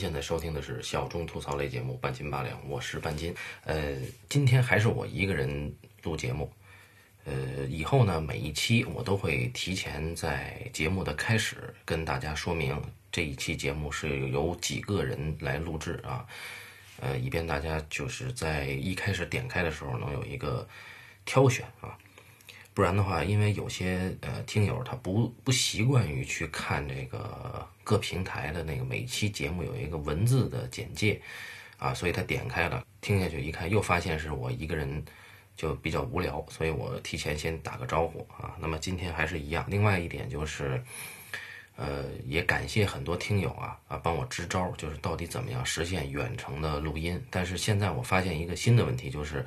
[0.00, 3.34] 现在收听的是小众吐槽类节目《半斤八两》，我是半斤。
[3.64, 3.98] 呃，
[4.30, 5.70] 今天还是我一个人
[6.02, 6.50] 录节目。
[7.26, 12.82] 呃，以后呢，每一期我都会提前在节目的开始跟大家说明
[13.12, 16.24] 这一期节目是由几个人来录制啊，
[17.00, 20.66] 呃，以便大家就是在一开始点开的时候能有一个
[21.26, 21.94] 挑选啊。
[22.72, 31.20] 不然的话，因为有些呃听友他不不习惯于去看这个各平台的那个每期节目有一个文字的简介，
[31.78, 35.04] 啊，所以他点开了听下去一看，又发现是我一个人，
[35.56, 38.56] 就比较无聊，所以我提前先打个招呼啊。
[38.60, 40.82] 那么今天还是一样，另外一点就是。
[41.76, 47.18] 呃，也感谢很多听友啊啊帮我支招，就是到底怎么样实现远程的录音。
[47.30, 49.42] 但是现在我发现一个新的问题，就是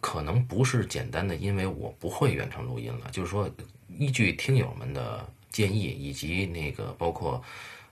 [0.00, 3.50] 可能不是简单的因为我不会远程录音了，就是说
[3.98, 7.42] 依据听友们的建议以及那个包括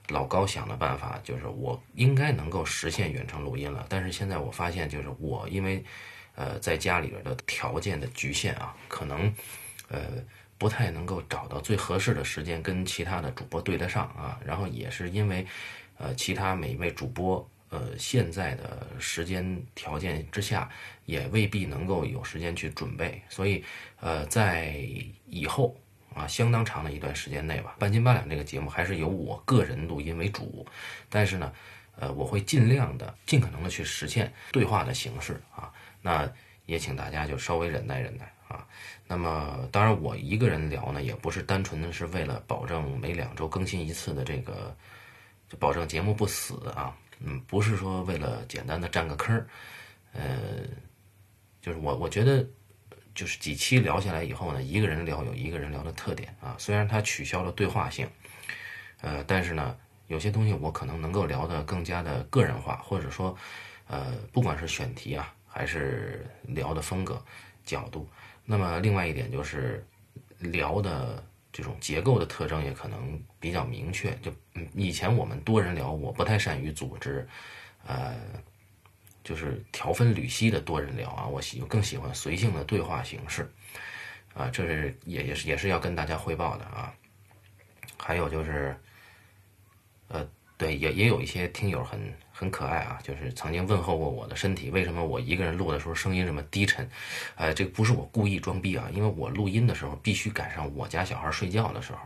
[0.09, 3.85] 老高想的办法，就是我应该能够实现远程录音了。
[3.89, 5.83] 但是现在我发现，就是我因为
[6.35, 9.33] 呃在家里边的条件的局限啊，可能
[9.89, 9.99] 呃。
[10.59, 15.47] 不太能够找到最合适的时间跟其他的主播对得上啊，然后也是因为，
[15.97, 20.69] 呃，其他每一位主播，呃，现在的时间条件之下，
[21.05, 23.63] 也未必能够有时间去准备，所以，
[23.99, 24.75] 呃，在
[25.27, 25.75] 以后
[26.13, 30.65] 啊，相当长的一段时间内吧，半斤八两这个节目还是由我个人录音为主，
[31.09, 31.53] 但是呢，
[31.95, 36.31] 呃，我会尽量的、尽可能的去实现对话的形式啊，那
[36.65, 38.31] 也请大家就稍微忍耐忍耐。
[38.49, 38.65] 啊，
[39.05, 44.75] 那么当然，我一个人聊呢，也不是单纯的是为了保证每两周更新一次的这个，
[45.47, 49.47] 就保证节目不死啊，嗯，不是说为了简单的占个坑儿，
[50.13, 50.21] 呃，
[51.61, 52.45] 就是我我觉得，
[53.13, 58.09] 就是几期聊下来以后呢，一个人聊有一个人聊的特点啊，虽然它取消了对话性，
[59.01, 59.75] 呃，但是呢，
[60.07, 63.37] 有些东西我可能能够聊得更加的个人化，或者说，
[63.87, 67.21] 呃，不管是选题啊，还是聊的风格
[67.65, 68.09] 角度。
[68.45, 69.85] 那么另外一点就是
[70.39, 74.15] 聊的这种结构的特征也可能比较明确。
[74.21, 74.31] 就
[74.73, 77.27] 以前我们多人聊，我不太善于组织，
[77.85, 78.15] 呃，
[79.23, 83.51] 就是条分缕析的多人聊啊，我喜更喜欢随性的对话形式，
[84.33, 86.93] 啊，这是也也是也是要跟大家汇报的啊。
[87.97, 88.75] 还有就是，
[90.59, 91.97] 对，也也有一些听友很
[92.33, 96.85] 很可爱啊，就是曾经问候过我的身体，为什么我一个人录的时候声音这么低沉？
[97.35, 101.99] 呃，这个不是我故意装逼啊，因为我录音的时候必须赶上我家小孩睡觉的时候，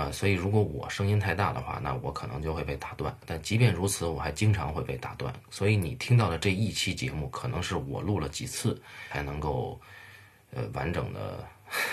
[0.00, 3.12] 啊，所以如果我声音太大的话，那我可能就会被打断。
[3.26, 5.34] 但即便如此，我还经常会被打断。
[5.50, 9.80] 所以你听到的这一期节目，可能是我录了几次才能够
[10.54, 11.44] 呃完整的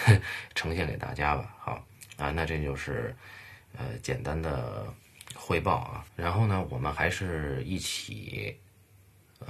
[0.53, 1.55] 呈现给大家吧。
[1.57, 1.83] 好
[2.17, 3.15] 啊，那这就是
[3.75, 4.85] 呃简单的。
[5.35, 8.57] 汇报啊，然后呢，我们还是一起，
[9.39, 9.47] 呃，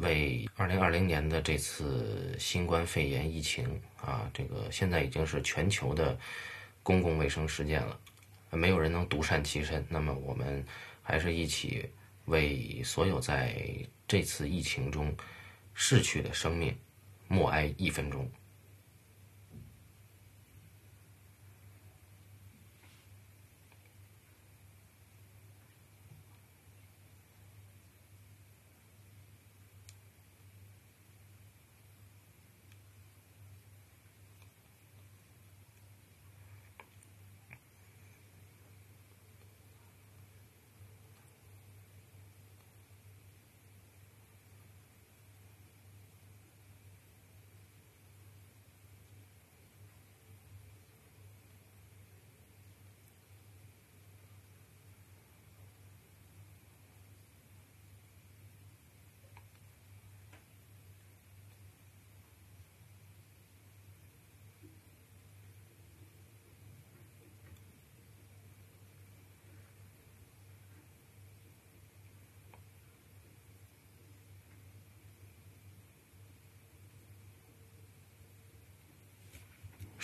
[0.00, 6.18] 为二零二零年的这次新冠肺炎疫情啊，这个现在已经是全球的
[6.82, 7.98] 公共卫生事件了，
[8.50, 9.84] 没有人能独善其身。
[9.88, 10.64] 那么，我们
[11.02, 11.88] 还是一起
[12.24, 13.54] 为所有在
[14.08, 15.14] 这次疫情中
[15.74, 16.76] 逝去的生命
[17.28, 18.28] 默哀一分钟。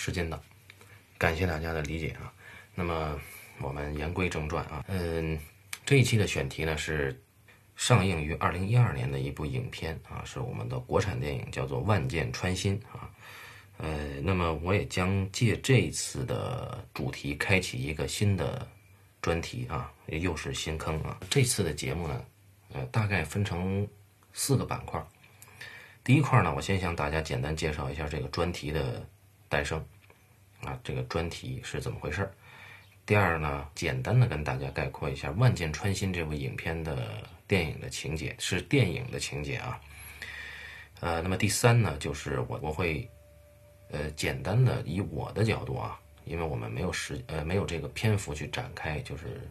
[0.06, 0.40] 时间到，
[1.18, 2.32] 感谢大家的理解啊。
[2.76, 3.20] 那么
[3.58, 5.36] 我们言归正传啊，嗯，
[5.84, 7.20] 这一期的选题呢是
[7.74, 13.10] 上映于二零一二年的一部影片啊，是我们的国产电影，叫做《万箭穿心》啊。
[13.78, 18.64] 呃，那么我也将借这一次的主题开启一个新的
[19.20, 21.18] 专题啊，又是新坑啊。
[21.28, 22.24] 这次的节目呢，
[22.74, 23.84] 呃，大概分成
[24.32, 25.04] 四个板块。
[26.04, 29.04] 第一块呢，我先向大家简单介绍一下这个专题的。
[29.48, 29.80] 诞生，
[30.62, 32.30] 啊，这个专题是怎么回事
[33.04, 39.80] 第二呢，简单的跟大家概括一下《万箭穿心》这部影片的电影的情节，是电影的情节啊。
[41.00, 43.08] 呃，那么第三呢，就是我我会
[43.92, 49.48] 呃简单的以我的角度啊，因为我们没有时呃没有这个篇幅去展开，就是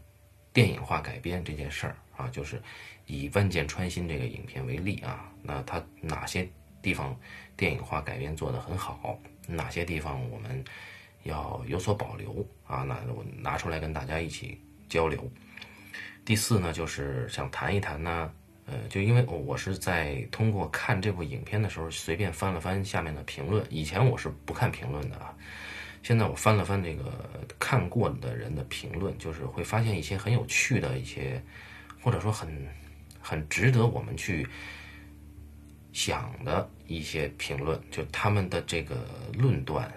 [0.52, 2.62] 电影化改编这件事儿啊，就是
[3.06, 6.46] 以《万箭穿心》这个影片为例啊，那它哪些
[6.82, 7.18] 地方
[7.56, 9.18] 电影化改编做得很好，
[9.48, 10.62] 哪些地方我们
[11.26, 12.84] 要有所保留啊？
[12.88, 15.30] 那我拿出来跟大家一起交流。
[16.24, 18.32] 第四呢，就是想谈一谈呢。
[18.68, 23.64] 呃，就因为我是在通过看这部影片的时候，随便翻了翻下面的评论。
[23.70, 25.32] 以前我是不看评论的啊，
[26.02, 27.30] 现在我翻了翻这个
[27.60, 31.40] 看过的人的评论，就是会发现一些很有趣的一些，
[32.02, 32.68] 或者说很
[33.22, 34.48] 很值得我们去
[35.94, 37.80] 想的一些评论。
[37.92, 39.94] 就他们的这个论断，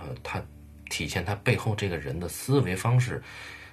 [0.00, 0.42] 呃，他
[0.88, 3.22] 体现他背后这个人的思维方式。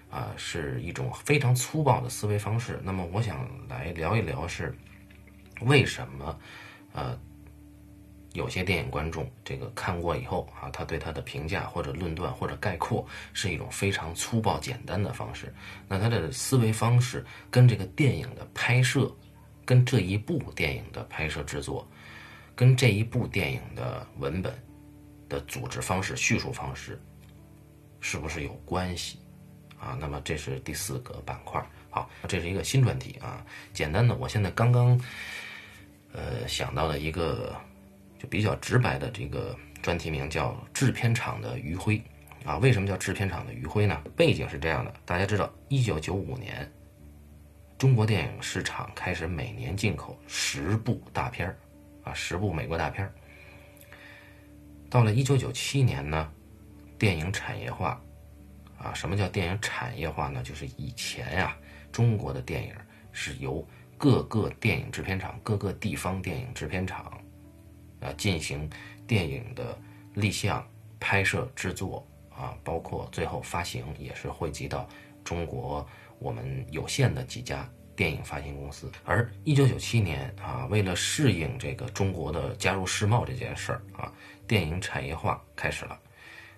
[0.09, 2.79] 啊，是一种非常粗暴的思维方式。
[2.81, 4.73] 那么，我想来聊一聊是
[5.63, 6.39] 为什么，
[6.93, 7.19] 呃，
[8.31, 15.53] 有些电影观众这个看过以后啊，他对他的评价或者论断或者概括是一种非常粗暴简单的方式。
[15.89, 19.13] 那他的思维方式跟这个电影的拍摄，
[19.65, 21.85] 跟这一部电影的拍摄制作，
[22.55, 24.57] 跟这一部电影的文本
[25.29, 26.99] 的组织方式、叙述方式，
[27.99, 29.19] 是不是有关系？
[29.79, 31.63] 啊，那么这是第四个板块。
[31.89, 33.45] 好，这是一个新专题啊。
[33.73, 34.99] 简单的，我现在刚刚
[36.13, 37.55] 呃想到了一个
[38.17, 42.01] 就比较直白的这个专题名叫“制片厂的余晖”。
[42.45, 44.01] 啊，为什么叫制片厂的余晖呢？
[44.15, 46.71] 背景是这样的：大家知道，一九九五年
[47.77, 51.57] 中国电影市场开始每年进口十部大片儿
[52.03, 53.13] 啊，十部美国大片儿。
[54.89, 56.31] 到了一九九七年呢，
[56.97, 58.01] 电影产业化。
[58.79, 60.43] 啊，什么叫电影产业化呢？
[60.43, 61.57] 就是以前呀，
[61.91, 62.71] 中国的电影
[63.11, 63.67] 是由
[63.97, 67.11] 各个电影制片厂、各个地方电影制片厂，
[68.01, 68.69] 啊，进行
[69.07, 69.75] 电影的
[70.13, 70.63] 立项、
[70.99, 74.87] 拍摄、制作啊，包括最后发行，也是汇集到
[75.23, 75.83] 中国
[76.19, 78.91] 我们有限的几家电影发行公司。
[79.03, 84.13] 而一九九七年啊，为了适应这个中国的加入世贸这件事儿啊，
[84.47, 85.99] 电影产业化开始了。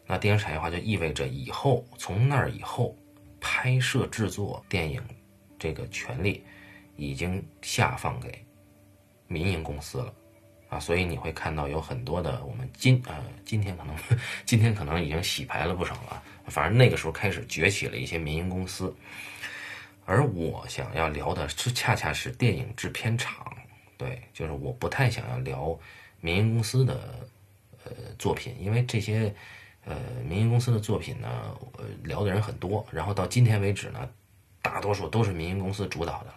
[0.05, 2.95] 那电影产业化就意味着以后从那儿以后，
[3.39, 5.01] 拍摄制作电影
[5.57, 6.43] 这个权利
[6.95, 8.43] 已经下放给
[9.27, 10.13] 民营公司了，
[10.69, 13.95] 啊，所以你会看到有很多的我们今呃今天可能
[14.45, 18.95] 今天可能已经洗牌了不少了，反正那个时候开始崛起了一些民营公司，
[20.05, 23.45] 而我想要聊的是恰恰是电影制片厂，
[23.95, 25.77] 对，就是我不太想要聊
[26.19, 27.27] 民营公司的
[27.85, 29.33] 呃作品，因为这些。
[29.85, 29.95] 呃，
[30.27, 34.07] 民营公司的作品呢，呃，聊的人很多，然后到今天为止呢，
[34.61, 36.33] 大多数都是民营公司主导的。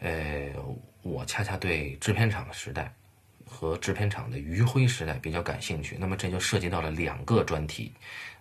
[0.00, 0.52] 呃，
[1.02, 2.92] 我恰恰对制片厂的时代
[3.46, 7.92] 和制片厂的余晖时代比较感兴趣，那么这就涉及到了两个专题，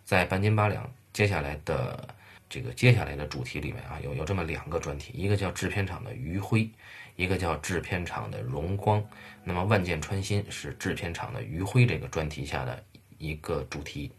[0.04, 2.08] 在半斤八两接下来的
[2.50, 6.70] 这个接下来的主题里面啊，有有这么两个专题，一个叫制片厂的余晖，
[7.16, 9.04] 一个叫制片厂的荣光。
[9.44, 12.84] 那么万箭穿心是制片厂的余晖这个专题下的。
[13.20, 14.12] 一个主题，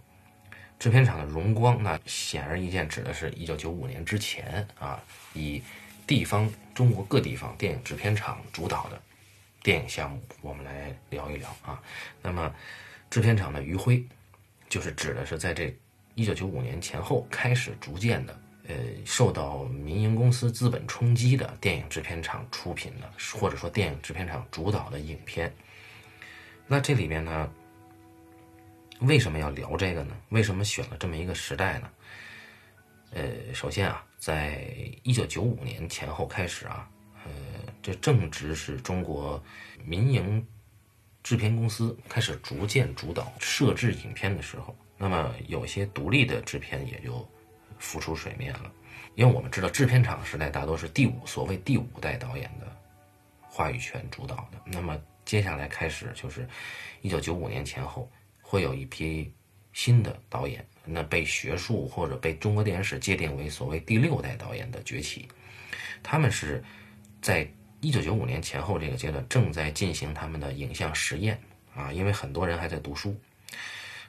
[0.79, 4.99] 制片厂的荣光，那显而易见指的是一九九五年之前啊，
[5.35, 5.62] 以
[6.06, 8.98] 地方中国各地方电影制片厂主导的
[9.63, 11.82] 电影项目，我们来聊一聊啊。
[12.22, 12.51] 那么，
[13.10, 14.03] 制片厂的余晖，
[14.70, 15.77] 就是指的是在这
[16.15, 25.55] 一九九五年前后开始逐渐的，呃，受到民营公司资本冲击的电影制片厂出品的，或者说电影制片厂主导的影片。
[26.67, 27.51] 那这里面呢？
[29.01, 30.17] 为什么要聊这个呢？
[30.31, 31.91] 为什么选了这么一个时代呢？
[33.11, 34.65] 呃，首先啊，在
[35.03, 36.89] 一九九五年前后开始啊，
[37.25, 37.31] 呃，
[37.83, 39.43] 这正值是中国
[39.85, 40.47] 民营
[41.25, 44.75] 制片公司开始逐渐主导摄制影片的时候。
[44.97, 47.29] 那么，有些独立的制片也就
[47.79, 48.73] 浮出水面了。
[49.15, 52.67] 因为我们知道，制片厂时代大多是第五所谓第五代导演的
[53.43, 54.59] 话语权主导的。
[54.65, 56.49] 那么，接下来开始就是
[57.03, 58.11] 一九九五年前后。
[58.47, 59.33] 会有一批
[59.73, 65.27] 新的导演，那被学术或者被中国电影史界定为所谓第六代导演的崛起，
[66.03, 66.63] 他们是
[67.23, 67.49] 在
[67.81, 71.41] 一九九五年前后这个阶段正在进行他们的影像实验
[71.75, 73.17] 啊，因为很多人还在读书，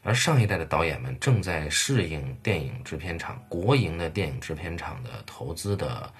[0.06, 6.14] 而上一代的导演们正在适应电影制片厂、国营的电影制片厂的投资的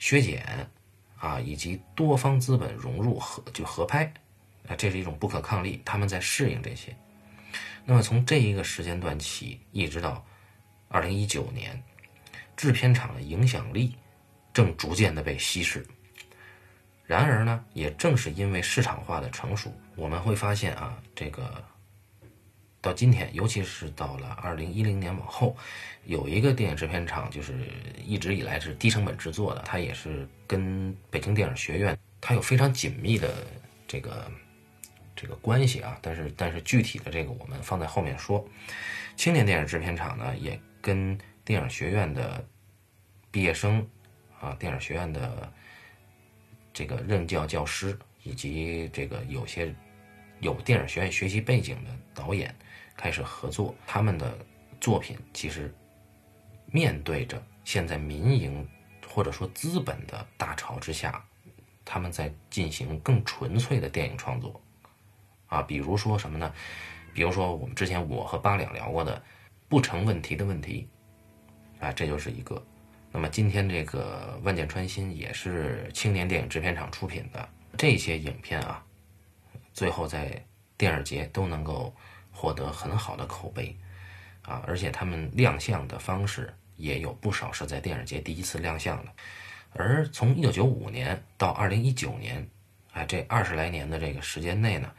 [0.00, 0.68] 削减
[1.16, 4.12] 啊，以及多方资本融入合就合拍
[4.66, 6.92] 啊，这是一种不可抗力，他们在适应这些。
[7.84, 10.26] 那么从这一个时间段起，一直到
[10.88, 11.80] 二零一九年，
[12.56, 13.94] 制片厂的影响力
[14.52, 15.86] 正逐渐的被稀释。
[17.06, 21.64] 然而呢，也正是因为市场化的成熟，我们会发现啊，这个
[22.82, 25.56] 到今天，尤其是到了二零一零年往后，
[26.04, 27.54] 有一个电影制片厂，就是
[28.04, 33.46] 一直以来是低成本制作的，它也是跟北京电影学院，它有非常紧密的
[33.86, 34.30] 这个
[35.14, 35.98] 这个关系啊。
[36.00, 38.46] 但是，但是具体的这个我们放在后面说。
[39.16, 42.42] 青年电影制片厂呢，也跟电影学院的
[43.30, 43.86] 毕业生
[44.40, 45.52] 啊，电影学院的
[46.72, 49.74] 这个任教教师，以及这个有些
[50.38, 52.54] 有电影学院学习背景的导演
[53.00, 53.74] 开始合作。
[53.86, 54.36] 他们的
[54.78, 55.74] 作品其实
[56.66, 58.68] 面对着现在民营
[59.08, 61.24] 或者说资本的大潮之下，
[61.82, 64.60] 他们在进行更纯粹的电影创作
[65.46, 66.52] 啊，比如说什么呢？
[67.14, 69.20] 比如说，我们之前我和八两聊过的
[69.66, 70.86] 不成问题的问题，
[71.80, 72.62] 啊，这就是一个。
[73.10, 78.84] 那么今天这个万箭穿心也是青年电影制片厂出品的这些影片啊，
[79.72, 80.44] 最后在
[80.76, 81.92] 电影节都能够
[82.40, 83.76] 获得很好的口碑
[84.40, 89.12] 啊，而且他们亮相的方式也有不少是在电影节第一次亮相的。
[89.74, 92.48] 而从一九九五年到二零一九年，
[92.94, 94.90] 啊，这二十来年的这个时间内呢。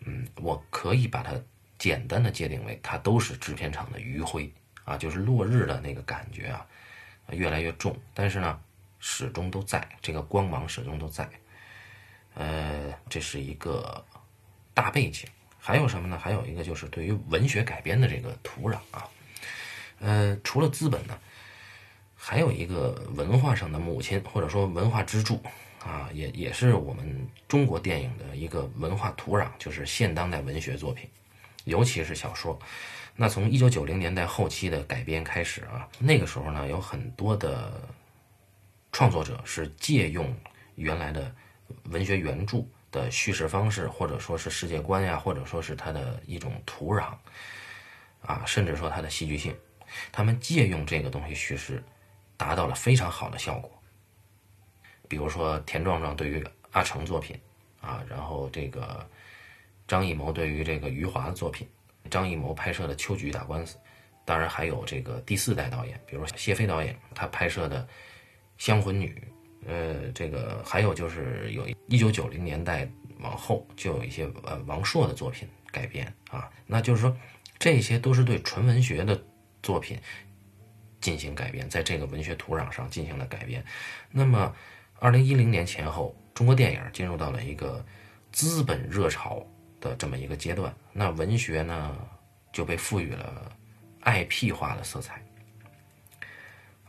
[0.00, 1.32] 嗯，我可以把它
[1.78, 4.52] 简单的界定为，它都是制片厂的余晖
[4.84, 6.66] 啊，就是落日的那个感觉啊，
[7.30, 8.60] 越来越重，但是呢，
[8.98, 11.28] 始终都在，这个光芒始终都在。
[12.34, 14.04] 呃，这是一个
[14.74, 16.18] 大背景，还有什么呢？
[16.18, 19.08] 还有一个就是对于文学改编的这个土壤啊，
[20.00, 21.18] 呃，除了资本呢，
[22.16, 25.42] 还有一个文化上的母亲，或者说文化支柱。
[25.78, 31.08] 啊，也也是我们中国电影的一个文化土壤，就是现当代文学作品，
[31.64, 32.58] 尤其是小说。
[33.14, 37.80] 那从一九九零年代后期的改编开始啊，那个时候呢，有很多的
[38.90, 40.36] 创作者是借用
[40.74, 41.32] 原来的
[41.84, 42.58] 文学原著
[42.90, 47.12] 的叙事方式，或者说是世界观呀，或者说是它的一种土壤
[48.22, 49.54] 啊，甚至说它的戏剧性，
[50.10, 51.82] 他们借用这个东西叙事，
[52.36, 53.70] 达到了非常好的效果。
[55.08, 57.38] 比如说田壮壮对于阿成作品，
[57.80, 59.08] 啊，然后这个
[59.86, 61.66] 张艺谋对于这个余华的作品，
[62.10, 63.76] 张艺谋拍摄的《秋菊打官司》，
[64.24, 67.82] 当然还有这个第四代导演，比如谢飞导演他拍摄的
[68.58, 69.08] 《香魂女》，
[69.68, 72.88] 呃，这个还有就是有一九九零年代
[73.20, 77.16] 往后就有一些呃王朔的作品改编啊，那就是说
[77.58, 79.22] 这些都是对纯文学的
[79.62, 79.96] 作品
[81.00, 83.64] 进行改编，在这个文学土壤上进行了改编，
[84.10, 84.52] 那么。
[85.00, 87.86] 二零一零年前后，中国电影进入到了一个
[88.32, 89.46] 资本热潮
[89.80, 91.96] 的这么一个阶段，那文学呢
[92.52, 93.56] 就被赋予了
[94.02, 95.24] IP 化的色彩。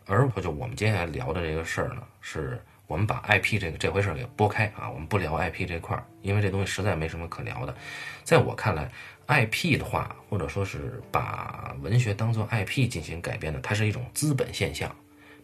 [0.07, 7.75] 而就我们接下来聊的这个事儿呢，是我们把 IP 这个这回事儿给拨开啊，我们不聊 IP 这块儿，因为这东西实在没什么可聊的。
[8.23, 8.91] 在我看来
[9.27, 14.93] ，IP 的话，或者说是把文学当做 IP 进行改编的，它是一种资本现象。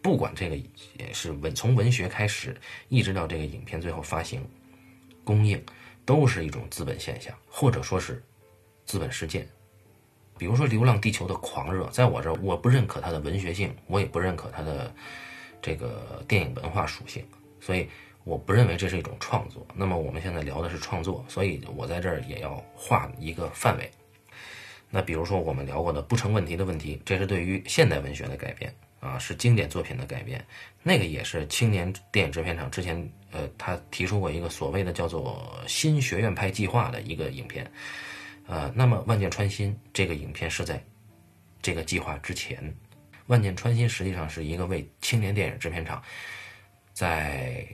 [0.02, 2.60] 不管这个也是文从文学开始，
[2.90, 4.44] 一直到这个影片最后发行、
[5.24, 5.64] 公映，
[6.04, 8.24] 都是一种资本现象，或者说是
[8.88, 9.48] 资本事件。
[10.36, 14.92] 比如说《流浪地球》的狂热，在我这儿，我不认可它的文学性，我也不认可它的
[15.66, 17.26] 这个电影文化属性，
[17.60, 17.90] 所以
[18.24, 19.66] 我不认为这是一种创作。
[19.74, 23.90] 那么我们现在聊的是创作，所以我在这儿也要画一个范围。
[24.92, 28.72] 那比如说我们聊过的不成问题的问题，这是对于现代文学的改编。
[29.02, 30.44] 啊，是经典作品的改编，
[30.82, 32.98] 那个也是青年电影制片厂之前，
[33.32, 37.72] 呃，他提出过一个所谓的叫做“新学院派计划”的一个影片，
[38.48, 40.84] 呃，那么《万箭穿心》这个影片是在
[41.62, 42.58] 这个计划之前，
[43.28, 46.02] 《万箭穿心》实际上是一个为青年电影制片厂
[46.94, 47.68] 在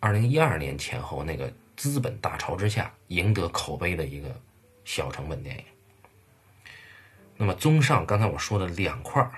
[0.00, 4.40] 二零一二年前后那个资本大潮之下赢得口碑的一个
[4.84, 5.64] 小成本电影。
[7.36, 9.30] 那么，综上刚才我说的两块儿。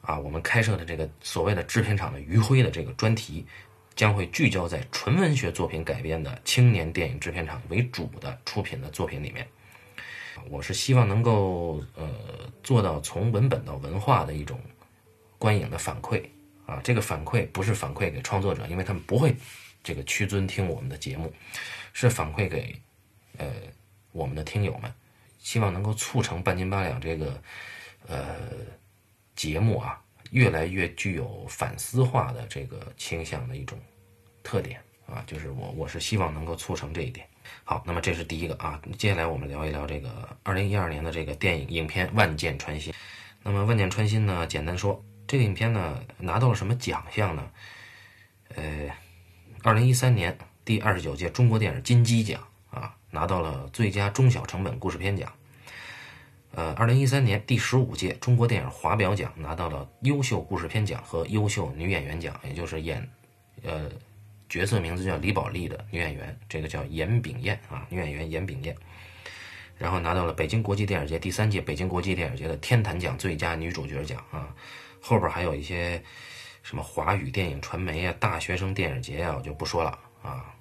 [0.00, 3.44] 啊，我们开设的这个所谓的制片厂的余晖的这个专题，
[3.94, 9.46] 将会聚焦在纯文学作品改编的青年电影制片厂为主的出品的作品里面。
[10.48, 12.08] 我是希望能够呃
[12.62, 14.60] 做到从文本到文化的一种
[15.38, 16.22] 观影的反馈
[16.66, 19.34] 啊，这个反馈不是反馈给创作者，因为他们不会
[19.82, 21.32] 这个屈尊听我们的节目，
[21.92, 22.74] 是反馈给
[23.36, 23.46] 呃
[24.12, 24.92] 我们的听友们，
[25.38, 27.42] 希望能够促成半斤八两这个
[28.06, 28.36] 呃。
[29.38, 30.02] 节目啊，
[30.32, 33.78] 越来越具有反思化的这个倾向的一种
[34.42, 34.82] 特点，
[35.28, 37.26] 就是我我是希望能够促成这一点。
[37.64, 42.90] 好，那么这是第一个啊，接下来我们聊一聊这个二零一二年的这个电影影片《万箭穿心》。
[43.42, 47.50] 那么万箭穿心呢，简单说，这个影片呢拿到了什么奖项呢？
[48.54, 48.88] 呃，
[49.62, 55.30] 二零一三年第二十九届中国电影金鸡奖啊，拿到了最佳中小成本故事片奖。
[56.52, 63.06] 呃，二零一三年第十五届中国电影华表奖拿到了优秀故事片奖和优秀女演员奖，也就是演，
[63.62, 63.90] 呃，
[64.48, 68.74] 角色名字叫李宝莉的女演员，这个叫严炳燕啊，女演员严炳燕。
[69.76, 74.52] 然后拿到了北京国际电影节第三届北京国际电影节的天坛奖最佳女主角奖啊，
[75.00, 76.02] 后边还有一些
[76.62, 80.52] 什么华语电影传媒啊、大学生电影节啊，我就不说了啊，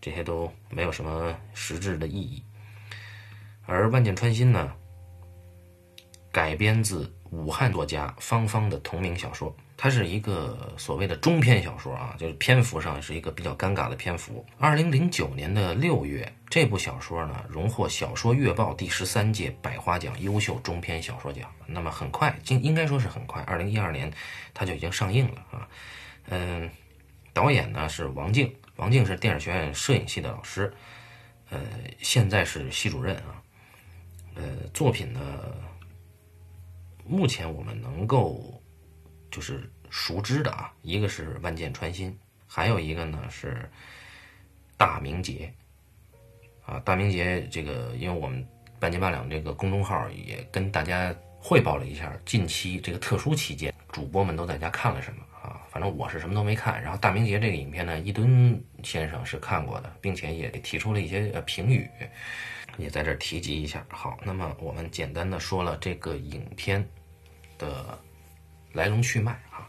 [0.00, 2.42] 这些都没有什么实质的意义。
[3.64, 4.74] 而万箭穿心呢？
[6.32, 14.44] 改编自武汉作家方方的同名小说，它是一个所谓的中篇小说啊，就是篇幅上是一个比较尴尬的篇幅。
[14.58, 21.50] 二零零九年的六月，这部小说呢荣获《小说月报》第十三届百花奖优秀中篇小说奖。
[21.66, 24.12] 那么很快，应应该说是很快，二零一二年
[24.52, 25.66] 它就已经上映了啊。
[26.28, 26.68] 嗯，
[27.32, 30.70] 导演呢是王静，王静是电影学院摄影系的老师，
[31.48, 31.58] 呃，
[32.02, 33.40] 现在是系主任啊。
[34.34, 34.42] 呃，
[34.74, 35.20] 作品呢。
[37.06, 38.59] 目前我们能够
[39.30, 43.70] 就是熟知的啊，一个是万箭穿心，还有一个呢是
[44.76, 45.52] 大明劫
[46.64, 46.80] 啊。
[46.84, 48.46] 大明劫这个，因为我们
[48.78, 55.60] 半斤八两这个公众号也跟大家汇报了一下近期这个特殊期间主播们都在家看了什么啊。
[55.70, 56.82] 反正我是什么都没看。
[56.82, 61.88] 然后大明劫这个影片呢，一吨先生是看过的，并且也提出了一些呃评语，
[62.78, 63.84] 也在这提及一下。
[63.88, 66.84] 好，那么我们简单的说了这个影片。
[67.60, 67.98] 的
[68.72, 69.68] 来龙去脉啊，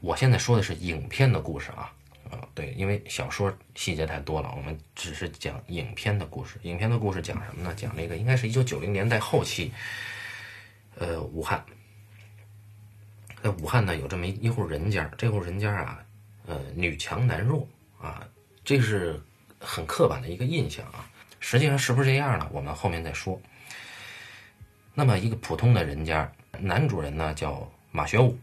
[0.00, 1.92] 我现在说的是影片的故事啊，
[2.30, 6.56] 啊对，因为小说细节太多了，我们只是讲影片的故事。
[6.62, 7.74] 影片的故事讲什么呢？
[7.74, 9.72] 讲了一个应该是一九九零年代后期，
[10.96, 11.64] 呃，武汉，
[13.42, 16.04] 在武汉呢有这么一户人家，这户人家啊，
[16.46, 17.66] 呃，女强男弱
[18.00, 18.24] 啊，
[18.64, 19.20] 这是
[19.58, 21.10] 很刻板的一个印象啊，
[21.40, 22.48] 实际上是不是这样呢？
[22.52, 23.40] 我们后面再说。
[24.94, 26.30] 那么一个普通的人家。
[26.60, 28.38] 男主人呢叫马学武，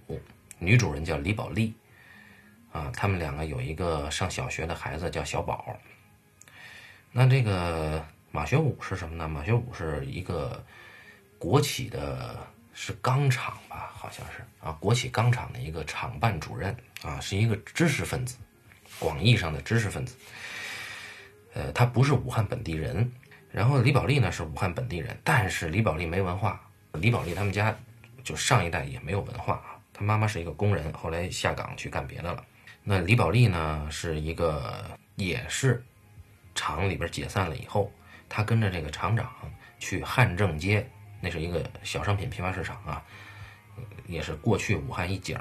[0.59, 1.73] 女主人叫李宝莉，
[2.73, 5.79] 啊，他们两个有一个上小学的孩子叫小宝。
[7.13, 9.29] 那这个马学武是什么呢？
[9.29, 10.61] 马学武是一个
[11.39, 12.37] 国企的，
[12.73, 18.35] 是钢厂吧，好像是啊，国企钢厂的一个厂办主任啊，是一个知识分子，
[18.99, 20.17] 广义上的知识分子。
[21.53, 23.09] 呃，他不是武汉本地人。
[23.53, 26.59] 然后李宝莉呢是武汉本地人，但是李宝莉没文化。
[26.91, 27.73] 李宝莉他们家。
[28.25, 32.43] 就上一代也没有文化啊，他妈妈是一个工人，后来下岗去干别的了。
[32.83, 34.83] 那李宝莉呢，是一个
[35.15, 35.85] 也是
[36.55, 37.91] 厂里边解散了以后，
[38.27, 39.31] 他跟着这个厂长
[39.77, 40.89] 去汉正街，
[41.21, 43.03] 那是一个小商品批发市场啊，
[44.07, 45.39] 也是过去武汉一景。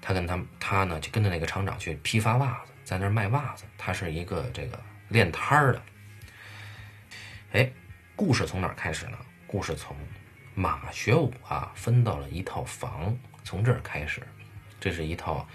[0.00, 3.64] 他跟他他呢就跟着那个厂长去批发袜子，在那儿卖袜子。
[3.78, 4.76] 他是一个这个
[5.08, 5.82] 练摊儿的。
[7.52, 7.70] 哎，
[8.16, 9.18] 故事从哪儿开始呢？
[9.46, 9.96] 故事从。
[10.54, 14.22] 马学武啊，分到了一套房，从这儿开始，
[14.78, 15.46] 这是一套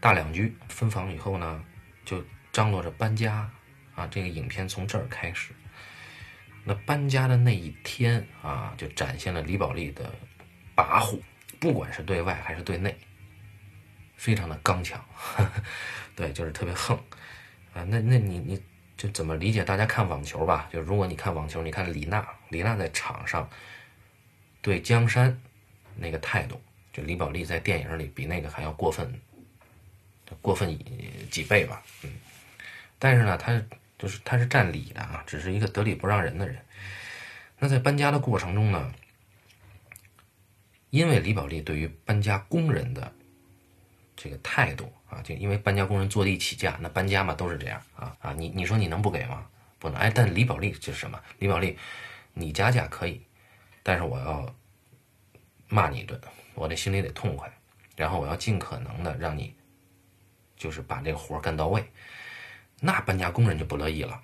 [0.00, 0.56] 大两居。
[0.68, 1.62] 分房以后呢，
[2.04, 3.50] 就张罗着搬家
[3.94, 4.06] 啊。
[4.06, 5.52] 这个影片从这儿开始。
[6.64, 10.10] 那搬家的那一天啊，就展现了李宝莉的
[10.74, 11.20] 跋扈，
[11.60, 12.96] 不管是对外还是对内，
[14.16, 15.04] 非常的刚强。
[16.16, 16.96] 对，就是特别横
[17.74, 17.84] 啊。
[17.84, 18.62] 那那你你
[18.96, 19.62] 就怎么理解？
[19.62, 23.46] 大家看网球吧，就如果你看网球，你看李娜，李娜在场上。
[24.64, 25.38] 对江山
[25.94, 26.58] 那个态度，
[26.90, 29.20] 就李宝莉在电影里比那个还要过分，
[30.40, 30.74] 过分
[31.30, 32.10] 几倍吧，嗯。
[32.98, 33.62] 但是呢，他
[33.98, 36.56] 就是他是占理的啊，只是一个得理不让人的人。
[37.58, 38.94] 那在搬家的过程中呢，
[40.88, 43.12] 因为李宝莉对于搬家工人的
[44.16, 49.46] 这个态度啊，就因为搬家工人坐地起价，那搬家嘛都是这样啊啊，你你说你能不给吗？
[49.78, 50.00] 不能。
[50.00, 51.20] 哎，但李宝莉就是什么？
[51.38, 51.76] 李宝莉，
[52.32, 53.20] 你加价可以。
[53.84, 54.52] 但是我要
[55.68, 56.20] 骂你一顿，
[56.54, 57.52] 我这心里得痛快，
[57.94, 59.54] 然后我要尽可能的让你，
[60.56, 61.84] 就是把这个活干到位。
[62.80, 64.20] 那搬家工人就不乐意了，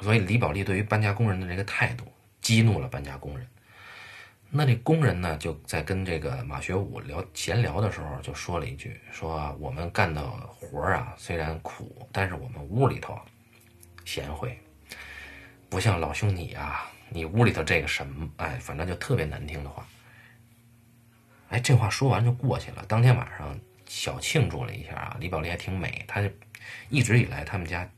[0.00, 2.04] 所以李宝莉对于搬家工人的这个态度
[2.40, 3.46] 激怒了搬家工人。
[4.48, 13.18] 那这工人呢，就在跟这个马学武聊闲聊的时候，就说了一句：说我们干的活啊，虽然苦，但是我们屋里头
[14.04, 14.56] 贤惠，
[15.68, 16.88] 不像老兄你啊。
[17.08, 18.28] 你屋里头这个什么？
[18.36, 19.86] 哎，反正就特别难听的话。
[21.48, 22.84] 哎，这话说完就过去了。
[22.88, 26.04] 当天晚上小庆祝了一下啊，李宝莉还挺美。
[26.08, 26.28] 她就
[26.88, 27.88] 一直以来他们家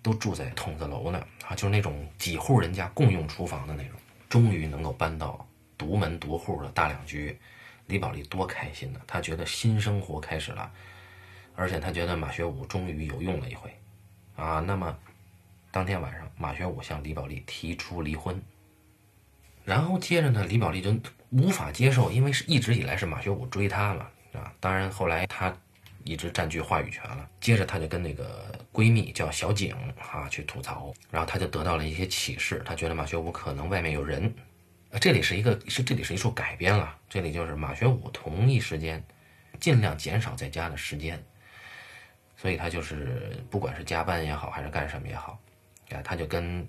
[0.00, 3.92] 都住在筒子楼呢啊，就是那种几户人家共用厨房的那种。
[4.28, 5.46] 终于能够搬到
[5.76, 7.38] 独门独户的大两居，
[7.86, 9.00] 李宝莉多开心呢！
[9.06, 10.72] 他觉得新生活开始了，
[11.54, 13.76] 而且他觉得马学武终于有用了一回，
[14.36, 14.96] 啊，那么
[15.70, 18.40] 当天晚上，马学武向李宝莉提出离婚，
[19.64, 20.94] 然后接着呢，李宝莉就
[21.30, 25.54] 无法接受，因为是一直以来是马学武追她嘛，啊，当然后来她
[26.04, 34.32] 一直占据话语权了，接着她就跟那个闺蜜叫小景啊去吐槽，然后她就得到了一些启示，她觉得马学武可能外面有人。
[35.00, 39.02] 这里是一个是这里是一处改编了，这里就是马学武同一时间，
[39.58, 41.18] 尽量减少在家的时间，
[42.36, 45.40] 所以他就是不管是加班也好，还是干什么也好，
[45.92, 46.68] 啊，他就跟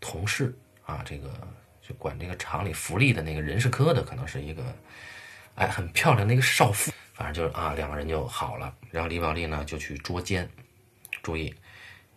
[0.00, 0.52] 同事
[0.84, 1.30] 啊，这个
[1.94, 4.62] 管这个厂里福利的那个人事科的，可能是一个
[5.54, 10.48] 哎很漂亮的一个少妇，反正就是啊两个人就好了，然后李宝莉呢就去捉奸，
[11.22, 11.54] 注意，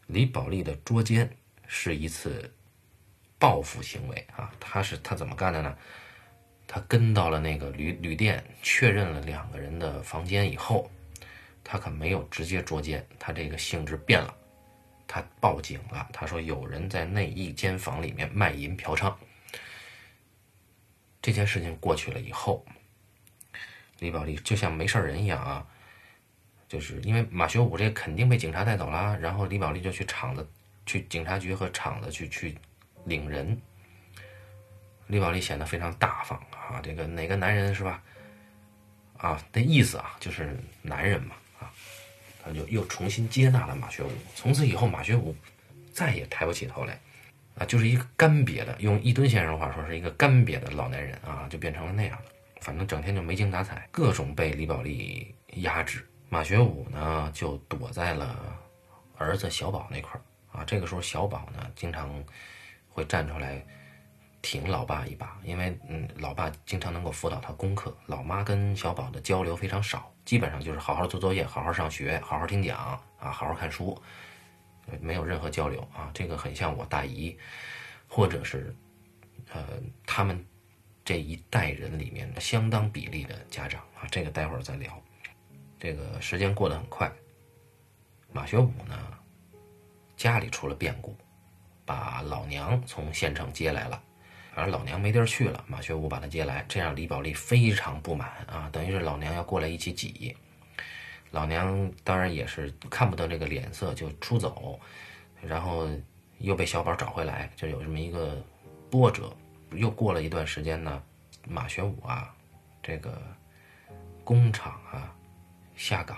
[0.08, 1.30] 李宝莉的捉奸
[1.68, 2.52] 是一次。
[3.40, 5.78] 报复行为啊，他是他怎么干的呢？
[6.66, 10.90] 他跟到了那个旅旅店，确认了两个人的房间以后，
[11.62, 14.34] 他可没有直接捉奸，他这个性质变了，
[15.06, 16.08] 他报警了。
[16.14, 19.14] 他说有人在那一间房里面卖淫嫖娼。
[21.24, 22.64] 这件事情过去了以后，
[23.98, 25.66] 李宝莉就像没事人一样啊，
[26.68, 30.48] 就是因为马学武这肯定被警察带走了，然后李宝莉就去厂子、
[30.86, 32.56] 去警察局和厂子去去。
[33.06, 33.62] 领人，
[35.08, 36.80] 李宝莉显得非常大方啊！
[36.82, 38.02] 这个哪个男人是吧？
[39.18, 41.70] 啊，那意思啊，就是男人嘛啊，
[42.42, 44.12] 他就又重新接纳了马学武。
[44.38, 45.36] 从此以后，马学武
[45.92, 46.98] 再也抬不起头来
[47.58, 52.32] 啊，就是一个干瘪的，用一吨先生的话说，是一个干瘪的老男人啊，就变成了那样的。
[52.62, 56.08] 反正整天就没精打采，各种被李宝莉压制。
[56.30, 58.58] 马学武呢，就躲在了
[59.18, 60.22] 儿子小宝那块儿
[60.58, 60.64] 啊。
[60.66, 62.24] 这个时候，小宝呢，经常。
[62.96, 63.60] 会站出来
[64.44, 67.92] 挺老爸一把，因为嗯，老爸经常能够辅导他功课。
[68.06, 74.00] 老妈跟小宝的交流非常少，基本上就是好好做作业、好好上学、好好听讲啊、好好看书，
[75.02, 76.12] 没有任何交流啊。
[76.14, 77.38] 这个很像我大姨，
[78.08, 78.76] 或者是
[79.52, 79.64] 呃
[80.06, 80.46] 他们
[81.04, 84.08] 这一代人里面的相当比例的家长啊。
[84.12, 85.02] 这个待会儿再聊。
[85.80, 87.12] 这个时间过得很快，
[88.32, 88.98] 马学武呢
[90.16, 91.16] 家里出了变故。
[91.86, 94.02] 把老娘从县城接来了，
[94.56, 100.34] 而老娘没地儿去了，马学武把他接来，这让李宝莉非常不满啊，等于是老娘要过来一起挤。
[101.34, 104.80] 老娘当然也是看不得这个脸色，就出走，
[105.42, 105.90] 然后
[106.38, 108.40] 又被小宝找回来，就有这么一个
[108.92, 109.36] 波折。
[109.72, 111.02] 又过了一段时间呢，
[111.48, 112.32] 马学武啊，
[112.84, 113.20] 这个
[114.24, 115.12] 工厂啊
[115.76, 116.18] 下岗，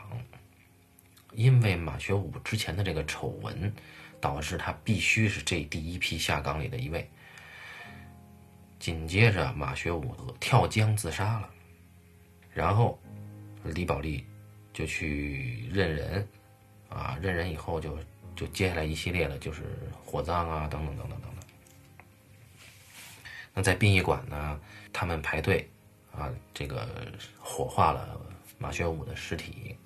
[1.31, 3.73] 因为马学武之前的这个丑闻。
[4.21, 7.07] 导致他必须是这第一批下岗里的一位。
[8.79, 11.49] 紧接着，马学武跳江自杀了，
[12.51, 12.99] 然后
[13.63, 14.25] 李宝莉
[14.75, 16.27] 就去认人，
[16.89, 17.97] 啊，认人以后就
[18.35, 19.63] 就接下来一系列的就是
[20.03, 21.45] 火葬啊，等等等等等等。
[23.53, 24.59] 那在殡仪馆呢，
[24.91, 25.69] 他们排队
[26.11, 26.85] 啊，这个
[27.39, 28.19] 火化了
[28.57, 29.77] 马学武的尸体。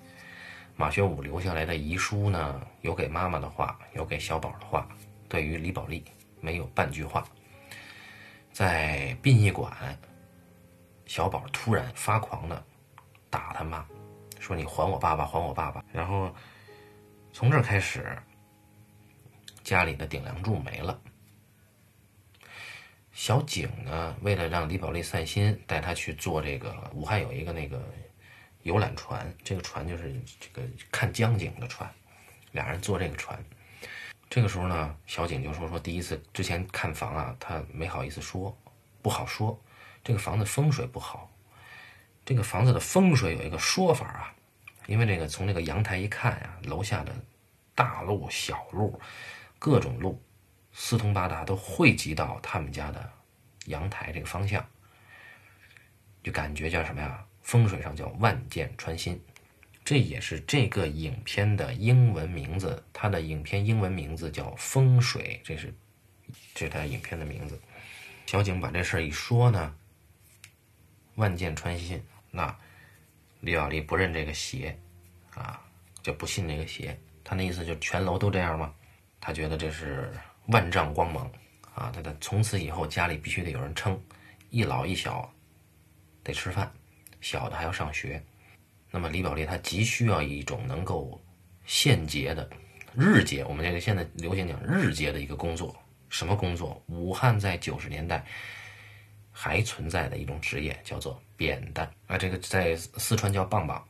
[0.74, 4.88] 马学武留下来的遗书呢，有给妈妈的话，有给小宝的话。
[5.28, 6.02] 对于李宝莉，
[6.40, 7.24] 没有半句话。
[8.50, 9.96] 在殡仪馆，
[11.06, 12.64] 小宝突然发狂的
[13.28, 13.86] 打他妈，
[14.50, 16.34] 说：“你还我爸爸，还我爸爸！”然后
[17.32, 18.18] 从这开始，
[19.62, 21.00] 家里的顶梁柱没了。
[23.12, 27.82] 小景呢，为了让李宝莉散心，带她去做这个武汉有一个那个。
[28.64, 30.60] 游览船，这个船就是这个
[30.92, 31.90] 看江景的船，
[32.52, 33.42] 俩人坐这个船。
[34.28, 38.54] 这个时候呢，小景就说说第一次之前看房啊，他没好意思说，
[39.00, 39.58] 不好说，
[40.04, 41.30] 这个房子风水不好。
[42.22, 44.34] 这个房子的风水有一个说法啊，
[44.90, 47.14] 因为这个从这个阳台一看呀，楼下的
[47.76, 49.00] 大路、小路，
[49.56, 50.20] 各种路，
[50.72, 53.08] 四通八达都汇集到他们家的
[53.66, 54.68] 阳台这个方向，
[56.24, 57.24] 就感觉叫什么呀？
[57.40, 59.22] 风水上叫万箭穿心，
[59.84, 62.82] 这也是这个影片的英文名字。
[62.92, 65.72] 它的影片英文名字叫《风水》，这是
[66.52, 67.60] 这是它影片的名字。
[68.26, 69.72] 小景把这事儿一说呢，
[71.14, 72.02] 万箭穿心。
[72.32, 72.58] 那
[73.40, 74.78] 李宝莉不认这个邪
[75.34, 75.60] 啊，
[76.02, 76.98] 就不信这个邪。
[77.22, 78.74] 他那意思就全楼都这样吗？
[79.20, 80.12] 他觉得这是
[80.46, 81.30] 万丈光芒
[81.74, 81.92] 啊！
[81.94, 84.00] 他的从此以后家里必须得有人撑，
[84.48, 85.30] 一老一小
[86.24, 86.72] 得吃饭。
[87.20, 88.22] 小的还要上学，
[88.90, 91.20] 那么李宝莉她急需要一种能够
[91.66, 92.48] 现结的
[92.96, 95.76] 日结，我们这个现在流行讲日结的一个工作。
[96.08, 96.82] 什么工作？
[96.86, 98.24] 武汉在九十年代
[99.32, 102.18] 还存在的一种职业，叫做扁担啊。
[102.18, 103.86] 这个在四川叫棒棒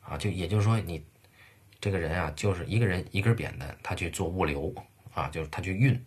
[0.00, 1.04] 啊，就也就是说你
[1.80, 4.74] 这个人啊，就是一个人一根扁担，他去做物流
[5.12, 5.98] 啊，就是他去运。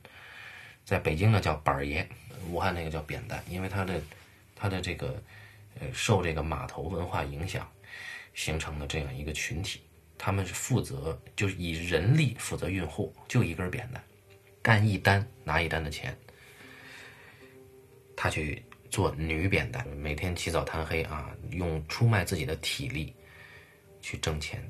[0.85, 2.07] 在北京呢叫板爷，
[2.49, 4.01] 武汉那个叫扁担，因为他的
[4.55, 5.21] 他的这个
[5.79, 7.69] 呃受这个码头文化影响
[8.33, 9.81] 形成的这样一个群体，
[10.17, 14.01] 他们是负责就是以人力负责运货，就一根扁担，
[14.61, 16.17] 干一单拿一单的钱。
[18.19, 23.13] 他去做女扁担，每天起早贪黑啊，用出卖自己的体力
[24.01, 24.67] 去挣钱，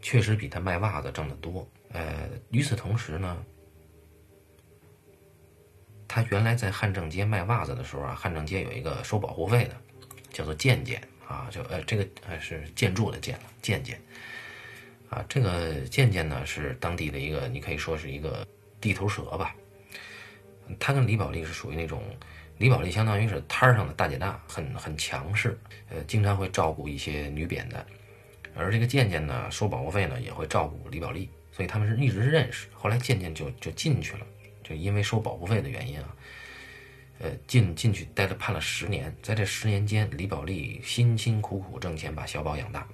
[0.00, 1.68] 确实比他卖袜子挣得多。
[1.90, 3.44] 呃，与此同时呢，
[6.08, 9.76] 他原来在汉正街卖袜子的时候啊，汉正街有一个收保护费的，
[10.30, 14.00] 叫做健健啊，就呃这个还是建筑的建健健
[15.10, 18.46] 啊，这个健健呢是当地的一个，你可以说是一个
[18.80, 19.54] 地头蛇吧。
[20.80, 22.02] 他跟李宝莉是属于那种。
[22.58, 25.58] 李宝莉相当于是摊上的大姐大，很很强势，
[25.90, 27.84] 呃，经常会照顾一些女扁担，
[28.54, 32.68] 而这个健健呢，收保护费呢，也会照顾李宝莉，所以他们是一直认识。
[32.72, 34.26] 后来健健就就进去了，
[34.64, 36.16] 就因为收保护费的原因啊，
[37.18, 42.88] 呃，进进去待了判了十年，在这十年间，李宝莉辛辛苦苦挣钱把小宝养大，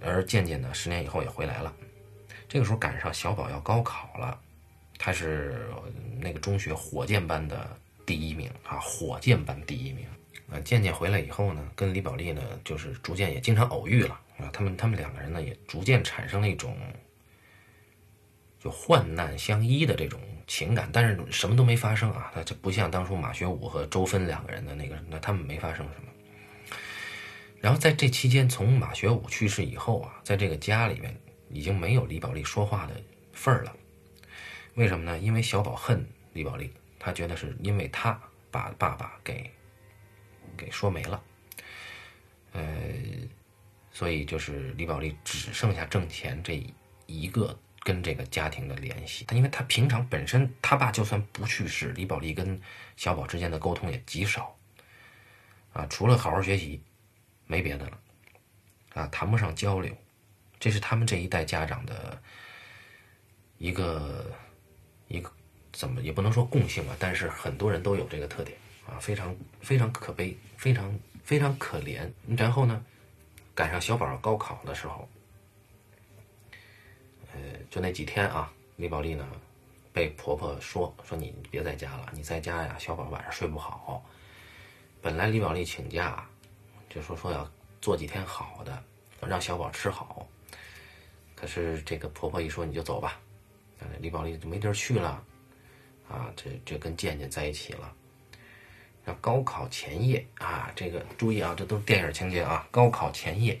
[0.00, 1.74] 而健健呢，十年以后也回来了，
[2.48, 4.40] 这个时候赶上小宝要高考了，
[4.96, 5.66] 他是
[6.20, 7.76] 那个中学火箭班的。
[8.06, 10.06] 第一名啊，火箭班第一名
[10.50, 10.60] 啊！
[10.60, 14.50] 健健回来以后呢，跟李宝莉呢，就是逐渐也经常偶遇了啊。
[14.52, 16.76] 他们他们两个人呢，也逐渐产生了一种
[18.60, 22.30] 就患难相依的这种情感，但是什么都没发生啊。
[22.34, 26.10] 他这不像当初马学武和周芬两个人的那个，那他们没发生什么。
[27.60, 33.00] 然后在这期间，从马学武去世以后啊，在这个家里面已经没有李宝莉说话的
[33.32, 33.74] 份儿了。
[34.74, 35.18] 为什么呢？
[35.18, 36.70] 因为小宝恨李宝莉。
[37.04, 38.18] 他觉得是因为他
[38.50, 39.50] 把爸爸给
[40.56, 41.22] 给说没了，
[42.52, 42.64] 呃，
[43.90, 46.66] 所以就是李宝莉只剩下挣钱这
[47.04, 49.26] 一个跟这个家庭的联系。
[49.26, 52.58] 他因为他平常本身他爸就算不去世，李宝莉跟
[52.96, 54.56] 小宝之间的沟通也极少，
[55.74, 56.82] 啊，除了好好学习，
[57.46, 58.00] 没别的了，
[58.94, 59.94] 啊，谈不上交流。
[60.58, 62.22] 这是他们这一代家长的
[63.58, 64.34] 一个
[65.08, 65.30] 一个。
[65.74, 68.56] 怎么也不能说共性吧，但是很多人都有这个特点
[68.86, 72.08] 啊，非常非常可悲，非常非常可怜。
[72.38, 72.80] 然后呢，
[73.56, 75.08] 赶上小宝高考的时候，
[77.32, 79.28] 呃，就那几天啊，李宝莉呢
[79.92, 84.00] 被婆婆说说你别在家了，你在家呀，小宝晚上睡不好。
[85.02, 86.24] 本来李宝莉请假，
[86.88, 88.80] 就说说要做几天好的，
[89.26, 90.24] 让小宝吃好。
[91.34, 93.20] 可是这个婆婆一说你就走吧，
[93.98, 95.22] 李宝莉就没地儿去了。
[96.08, 97.92] 啊，这这跟健健在一起了。
[99.04, 102.66] 那高考前夜啊，这个注意啊，这都是电影情节啊。
[102.70, 103.58] 高考前夜，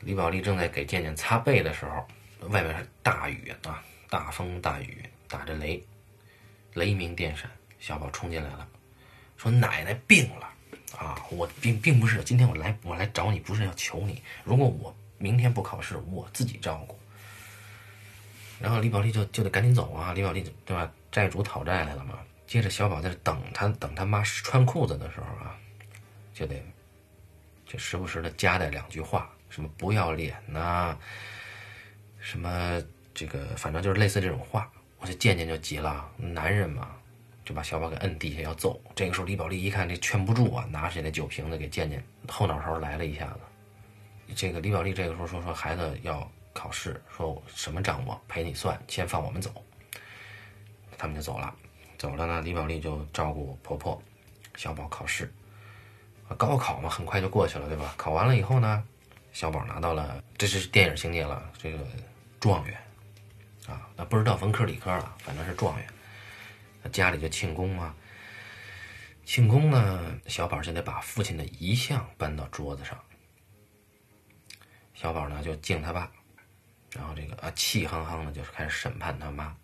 [0.00, 2.06] 李宝莉正在给健健擦背的时候，
[2.48, 5.82] 外面是大雨啊，大风大雨，打着雷，
[6.74, 7.50] 雷鸣电闪。
[7.80, 8.66] 小宝冲进来了，
[9.36, 10.48] 说：“奶奶病了
[10.96, 11.22] 啊！
[11.30, 14.22] 我并并不是今天我来我来找你，不是要求你。
[14.42, 16.98] 如果我明天不考试，我自己照顾。”
[18.58, 20.90] 然后李宝莉就就得赶紧走啊，李宝莉对吧？
[21.14, 22.18] 债主讨债来了嘛？
[22.44, 25.56] 接着小宝在这等他，等他妈穿裤子的时候啊，
[26.34, 26.60] 就得
[27.64, 30.98] 就时不时的夹带两句话，什么不要脸呐，
[32.18, 32.82] 什么
[33.14, 34.68] 这个反正就是类似这种话。
[34.98, 36.90] 我就渐渐就急了，男人嘛，
[37.44, 38.82] 就把小宝给摁地下要揍。
[38.96, 44.34] 这个时候李宝莉一看这劝不住啊，拿起那酒瓶子给渐渐后脑勺来了一下子。
[44.34, 49.62] 这个李宝莉这个时候说说孩子要考试，说什么账我陪你算，先放我们走。
[50.98, 51.54] 他们就走了，
[51.98, 52.40] 走了呢。
[52.40, 54.00] 李宝莉就照顾婆婆，
[54.56, 55.32] 小宝考试，
[56.36, 57.94] 高考嘛，很快就过去了，对吧？
[57.96, 58.84] 考完了以后呢，
[59.32, 61.78] 小宝拿到了，这是电影情节了，这个
[62.40, 62.76] 状元
[63.66, 65.86] 啊，那不知道文科理科了，反正是状元。
[66.92, 67.94] 家里就庆功嘛，
[69.24, 72.98] 庆功呢，小宝就得把父亲的遗像搬到桌子上。
[74.92, 76.10] 小宝呢就敬他爸，
[76.92, 79.56] 然后这个啊气哼哼的，就是开始审判他妈。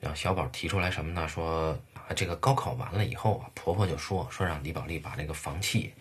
[0.00, 1.26] 让小宝提出来什么呢？
[1.26, 5.92] 说啊，这个高考完了以后啊，婆婆就说说让李宝莉把这个房契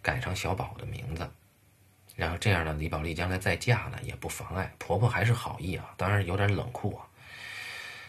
[0.00, 1.28] 改成小宝的名字，
[2.14, 4.72] 然后这样呢，李宝莉将来再嫁呢也不妨碍。
[4.78, 7.04] 婆婆还是好意啊，当然有点冷酷啊。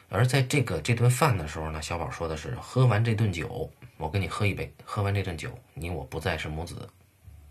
[0.10, 6.90] 而在这个这顿饭的时候呢，小宝说的是喝完这顿酒，我跟你喝一杯，喝完这顿酒，你我不再是母子。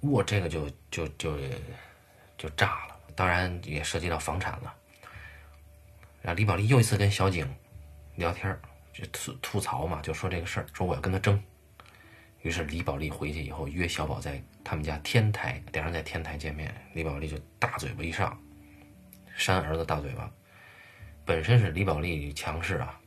[0.01, 1.37] 我这个就就就
[2.37, 4.75] 就炸了，当然也涉及到房产了。
[6.21, 7.49] 然后李宝莉又一次跟小景
[8.17, 8.59] 聊天
[8.93, 11.41] 就吐吐槽嘛，就说这个事儿，说我要跟他争。
[12.43, 16.75] 于是李宝莉回去以后约小宝在他们家天台，两人在天台见面。
[16.95, 18.39] 李宝莉就大嘴巴一上，
[19.37, 20.31] 扇儿子大嘴巴。
[21.25, 22.99] 本身是李宝莉强势啊，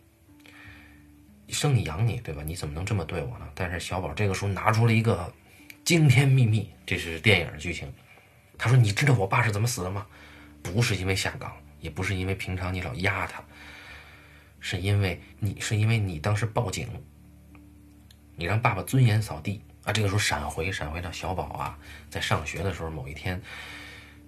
[1.50, 2.43] 生你养你，对吧？
[2.45, 3.50] 你怎么能这么对我呢？
[3.56, 5.32] 但是小宝这个时候拿出了一个
[5.84, 7.91] 惊天秘密，这是电影剧情。
[8.58, 10.06] 他说：“你知道我爸是怎么死的吗？
[10.62, 13.44] 不是因为下岗，也不是因为平常你老压他，
[14.62, 16.88] 是因为你是因为你当时报警。”
[18.38, 19.94] 你让爸爸尊严扫地啊！
[19.94, 21.78] 这个时候闪回，闪回到小宝啊，
[22.10, 23.39] 在上学的时候，某一天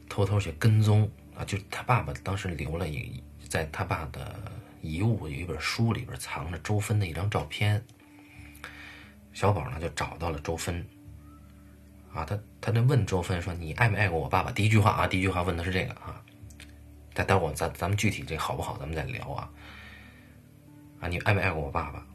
[0.07, 4.39] 偷偷去跟踪啊，就他爸爸当时留了一，在他爸的
[4.81, 7.83] 遗物有一本书里边藏着周芬的一张照片。
[9.31, 10.85] 小宝呢就找到了周芬
[12.13, 16.22] 啊，他他就问周芬说：“你爱没爱过我爸爸？”第一句话啊，第一句话问的是这个啊。
[17.13, 19.49] 但待会儿咱咱们具体这好不好，咱们再聊啊。
[20.99, 22.05] 啊，你爱没爱过我爸爸？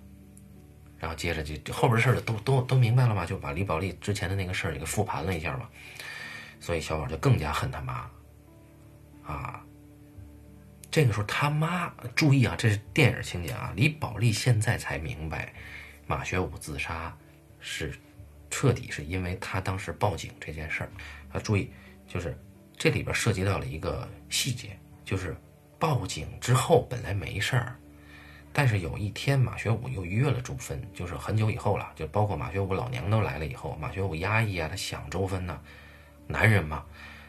[0.99, 3.25] 然后接着就后边的事儿都都都明白了吗？
[3.25, 5.69] 就把李宝莉之前的那个事儿给复盘了一下嘛，
[6.59, 8.11] 所以小宝就更加恨他妈，
[9.25, 9.65] 啊，
[10.91, 15.53] 这个时候他妈注意啊，这是电影情节啊，李宝莉现在才明白，
[16.07, 17.17] 马学武自杀
[17.61, 17.95] 是
[18.51, 20.91] 彻底是因为他当时报警这件事儿
[21.31, 21.71] 啊，注意
[22.09, 22.37] 就是
[22.77, 24.78] 这里边涉及到了一个细节，
[25.09, 25.35] 就是
[25.79, 27.75] 报警之后本来没事儿。
[28.53, 35.59] 但是有一天，马学武又约了周芬，就是很久以后了，就包括马学武老娘都来了以后，马学武压抑啊，他想周芬呢，
[36.27, 36.85] 男人嘛，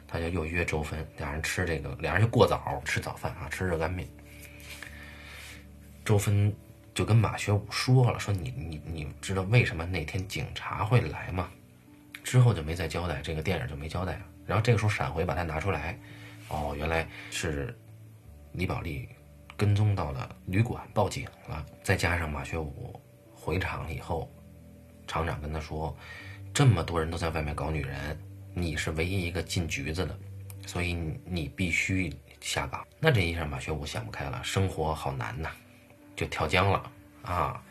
[0.06, 4.06] 他就又约周芬，俩人吃这个，俩人就过早吃早饭啊，吃热干面。
[6.04, 6.54] 周芬
[6.94, 11.50] 就跟马学武说了，说你你你知道为什么那天警察会来吗？
[12.26, 14.22] 之后就没再交代，这个电影就没交代。
[14.46, 15.98] 然后这个时候闪回把他拿出来，
[16.50, 17.74] 哦，原来是
[18.52, 19.08] 李宝莉。
[19.58, 21.66] 跟踪到了旅馆，报警了。
[21.84, 22.98] 再加上马学武
[23.34, 24.32] 回厂以后，
[25.06, 25.94] 厂长跟他说
[26.56, 28.18] ：“这么多人都在外面搞女人，
[28.54, 30.18] 你是唯一一个进局子的，
[30.66, 30.94] 所以
[31.26, 32.10] 你必须
[32.40, 35.50] 下岗。”那这一下马学武想不开了，生活好难呐，
[36.16, 36.92] 就跳江了
[37.24, 37.62] 啊！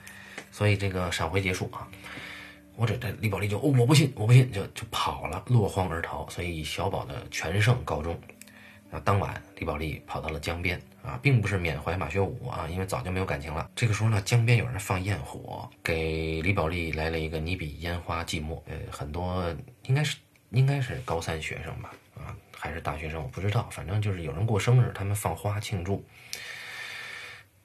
[0.52, 1.88] 所以这个闪回结束啊，
[2.76, 6.28] 我这这李宝莉就哦，我不信，我不信，就就跑了，落荒而逃。
[6.28, 8.14] 所以以小宝的全胜告终。
[8.90, 13.70] 那当晚，李宝莉跑到了江边啊，并不是缅怀马学武啊，因为早就没有感情了。
[13.76, 18.62] 这个时候呢，江边有人放焰火，给李宝莉来了一个“你比烟花寂寞”。
[18.66, 20.16] 呃，很多应该是
[20.50, 23.68] 应该是高三学生吧，啊，还是大学生，我不知道。
[23.70, 26.02] 反正就是有人过生日，他们放花庆祝。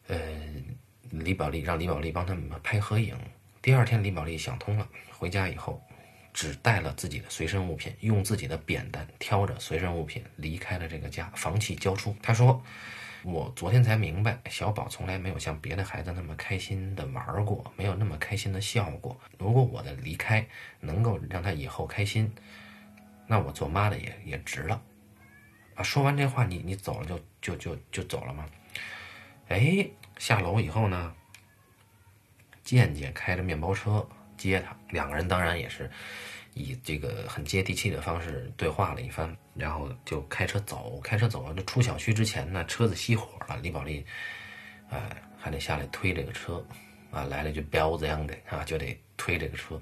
[0.07, 0.19] 呃，
[1.09, 3.15] 李宝莉让李宝莉帮他们拍合影。
[3.61, 4.85] 第二天，李宝莉想通了，
[5.17, 5.81] 回家以后。
[6.33, 12.15] 只带了自己的随身物品，用自己的扁担挑着随身物品离开了这个家，房契交出。
[12.23, 12.61] 他说
[13.21, 19.15] ：“我昨天才明白，小宝从来没有像别的孩子那么开心的玩过，没有那么开心的笑过。
[19.37, 20.45] 如果我的离开
[20.79, 22.33] 能够让他以后开心，
[23.27, 24.81] 那我做妈的也也值了。”
[25.75, 28.49] 啊，说完这话，你你走了就就就就走了吗？
[29.49, 31.15] 哎，下楼以后呢，
[32.63, 34.07] 健健开着面包车。
[34.49, 35.89] 接他，两个人当然也是
[36.53, 40.99] 以这个很接地气的方式对话了一番，然后就开车走。
[41.01, 44.05] 开车走，了，就出小区之前呢，车子熄火了，李宝莉，
[44.89, 46.65] 哎，还得下来推这个车，
[47.11, 49.81] 啊，来了句彪子样的啊，就得推这个车。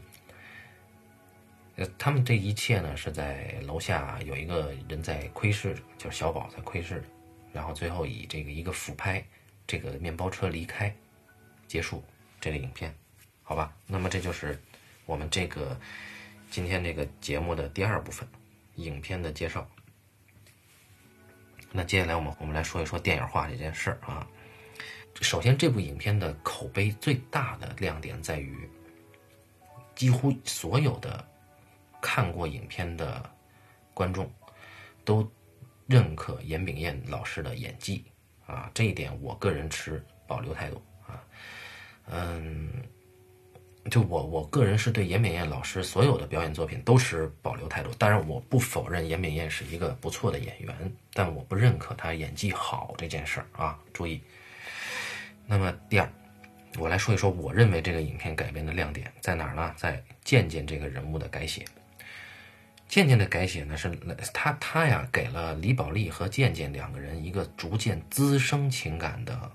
[1.77, 7.03] 呃，他们这一切呢，是在楼下有一个人在窥视，就是小宝在窥视，
[7.53, 9.25] 然后最后以这个一个俯拍，
[9.65, 10.93] 这个面包车离开，
[11.67, 12.03] 结束
[12.39, 12.93] 这个影片。
[13.51, 14.57] 好吧，那么这就是
[15.05, 15.77] 我们这个
[16.49, 18.25] 今天这个节目的第二部分，
[18.75, 19.69] 影片的介绍。
[21.69, 24.25] 那接下来我们我们来说一说电影化这件事儿啊。
[25.19, 28.69] 首先，这部影片的口碑最大的亮点在于，
[29.95, 31.27] 几乎所有的
[32.01, 33.29] 看过影片的
[33.93, 34.31] 观众
[35.03, 35.29] 都
[35.87, 38.05] 认可严炳彦老师的演技
[38.45, 41.21] 啊，这一点我个人持保留态度啊，
[42.05, 42.71] 嗯。
[43.89, 47.89] 就我我个人是对严敏燕老师所有的表演作品都持保留态度。
[47.97, 53.79] 当然，我不否认严敏燕是一个不错的演员，但我不认可他演技好这件事儿啊。
[53.91, 54.21] 注意。
[55.47, 56.07] 那么第二，
[56.77, 59.73] 我来说一说我认为这个影片改编的亮点在哪儿呢？
[59.75, 61.65] 在渐渐这个人物的改写。
[62.87, 63.89] 渐渐的改写呢，是
[64.31, 69.51] 他他呀给了李宝莉和渐渐两个人一个逐渐滋生情感的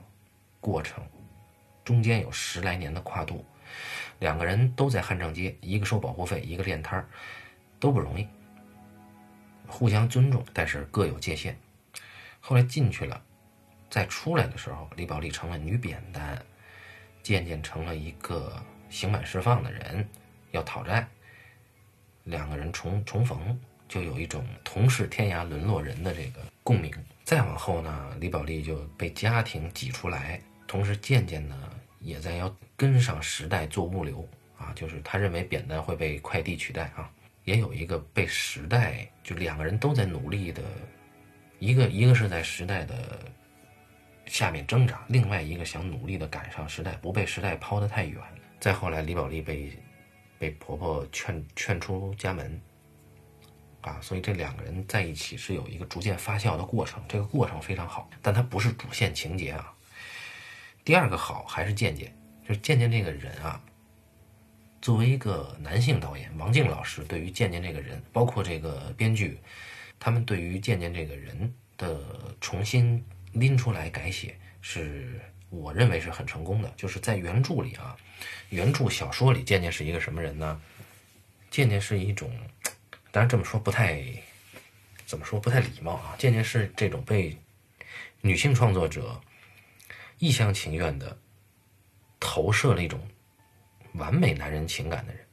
[0.60, 1.04] 过程，
[1.84, 3.44] 中间有十来年的跨度。
[4.18, 7.08] 两个人都在汉正街，一个收保护费，一个练摊儿，
[7.78, 8.26] 都不容易。
[9.66, 11.58] 互相尊重，但是各有界限。
[12.40, 13.20] 后来进去了，
[13.90, 16.40] 再出来的时候，李宝莉成了女扁担，
[17.22, 20.08] 渐渐成了一个刑满释放的人，
[20.52, 21.06] 要讨债，
[22.24, 26.92] 两个人重重逢，就有一种同是天涯沦落人的这个共鸣。
[27.24, 31.56] 再往后呢，李宝莉就被家庭挤出来，同时渐渐呢
[31.98, 37.10] 也在要跟上时代做物流啊，就是他认为扁担会被快递取代啊，
[37.44, 40.62] 也有一个被时代，就两个人都在努力的，
[41.58, 43.18] 一个一个是在时代的
[44.26, 48.20] 下面挣扎，另外一个想努力的赶上时代，不被时代抛得太远。
[48.60, 49.72] 再后来，李宝莉被
[50.38, 52.60] 被婆婆劝劝出家门。
[53.82, 59.72] 啊，所以这两个人在一起是有一个逐渐发酵的过程，这个过程非常好，但它不是主线情节啊。
[60.84, 62.12] 第二个好还是渐渐，
[62.46, 63.60] 就是渐渐这个人啊，
[64.80, 69.38] 作为一个男性导演，王静老师对于渐渐这个人，包括这个编剧，
[69.98, 72.00] 他们对于渐渐这个人的
[72.40, 75.20] 重新拎出来改写，是
[75.50, 76.72] 我认为是很成功的。
[76.76, 77.96] 就是在原著里啊，
[78.50, 80.60] 原著小说里，渐渐是一个什么人呢？
[81.50, 82.30] 渐渐是一种。
[83.10, 84.04] 当然这么说不太，
[85.04, 86.14] 怎么说不太礼貌啊？
[86.16, 87.36] 渐渐是这种被
[88.20, 89.20] 女性创作者
[90.18, 91.18] 一厢情愿的
[92.26, 93.00] 投射了一种
[93.92, 95.24] 完美男人情感的人。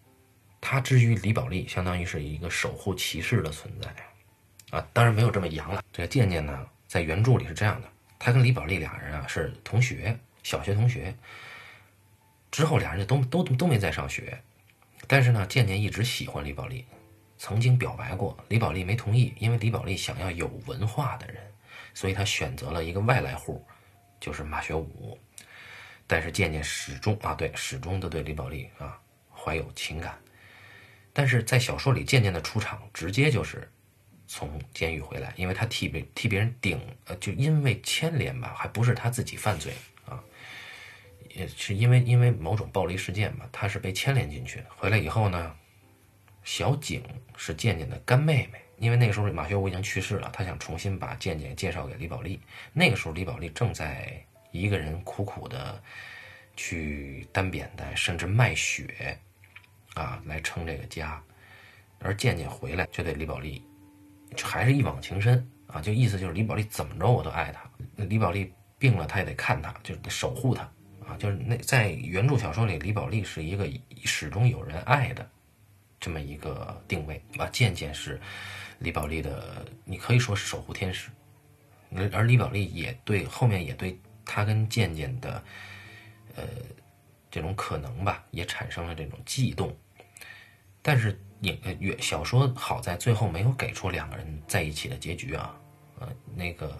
[0.61, 4.87] 他至于李宝莉，相当于是一个守护骑士的存在啊。
[4.93, 5.83] 当然没有这么洋了。
[5.91, 7.89] 这个渐渐呢，在原著里是这样的：
[8.19, 11.11] 他跟李宝莉俩人啊是同学，小学同学。
[12.51, 14.39] 之后俩人就都都都没再上学，
[15.07, 16.85] 但是呢，渐渐一直喜欢李宝莉。
[17.39, 21.37] 曾经表白过，李宝莉没同意，因为李宝莉想要有文化的人，
[21.95, 23.65] 所以他选择了一个外来户，
[24.19, 25.17] 就是马学武。
[26.07, 28.99] 但是渐渐始终啊，对，始终都对李宝莉啊
[29.31, 30.17] 怀有情感。
[31.11, 33.69] 但是在小说里，渐渐的出场直接就是
[34.27, 39.73] 从监狱回来，因为他替别替别人顶，呃，就因为牵连吧，还不是他自己犯罪
[40.05, 40.23] 啊，
[41.29, 44.65] 也是因为因为某种暴力事件吧，他是被牵连进去的。
[44.75, 45.55] 回来以后呢？
[46.45, 47.01] 小景
[47.37, 52.37] 是渐渐的干妹妹，因为那个时候马学武已经去世了，他想重新把渐渐介绍给李宝莉。
[52.73, 54.21] 那个时候李宝莉正在
[54.53, 55.81] 一个人苦苦的
[56.55, 59.19] 去担扁担，甚至卖血
[59.95, 61.21] 啊来撑这个家，
[61.99, 63.61] 而渐渐回来却对李宝莉
[64.41, 67.69] 还是一往情深啊，就意思就是李宝莉怎么着我都爱她，
[68.05, 70.61] 李宝莉病了他也得看她，就得守护她
[71.05, 73.67] 啊，就是那在原著小说里，李宝莉是一个
[74.05, 75.29] 始终有人爱的。
[75.99, 78.19] 这么一个定位啊，渐渐是
[78.79, 81.09] 李宝莉的，你可以说是守护天使，
[81.95, 85.43] 而而李宝莉也对后面也对他跟渐渐的，
[86.35, 86.43] 呃，
[87.29, 89.75] 这种可能吧，也产生了这种悸动。
[90.81, 95.57] 但是影呃小说好在最后没有给出两个人在一起的结局啊，
[95.99, 96.77] 呃，那个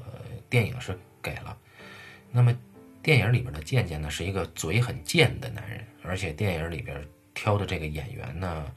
[0.49, 1.57] 电影是给了。
[2.31, 2.55] 那么
[3.01, 8.73] 电影里边的渐渐呢，是一个嘴很贱的男人，而且电影里边挑的这个演员呢。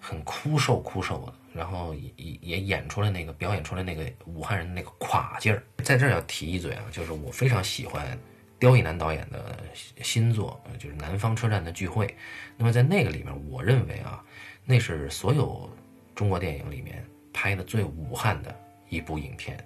[0.00, 5.62] 很枯瘦枯瘦的，然后也也演出来那个表演出来那个武汉人的那个垮劲儿。
[5.84, 8.18] 在这儿要提一嘴啊，就是我非常喜欢
[8.58, 9.58] 刁亦男导演的
[10.02, 12.06] 新作，就是《南方车站的聚会》。
[12.56, 14.24] 那么在那个里面，我认为啊，
[14.64, 15.70] 那是所有
[16.14, 19.62] 中国电影里面拍的最武汉的一部影片。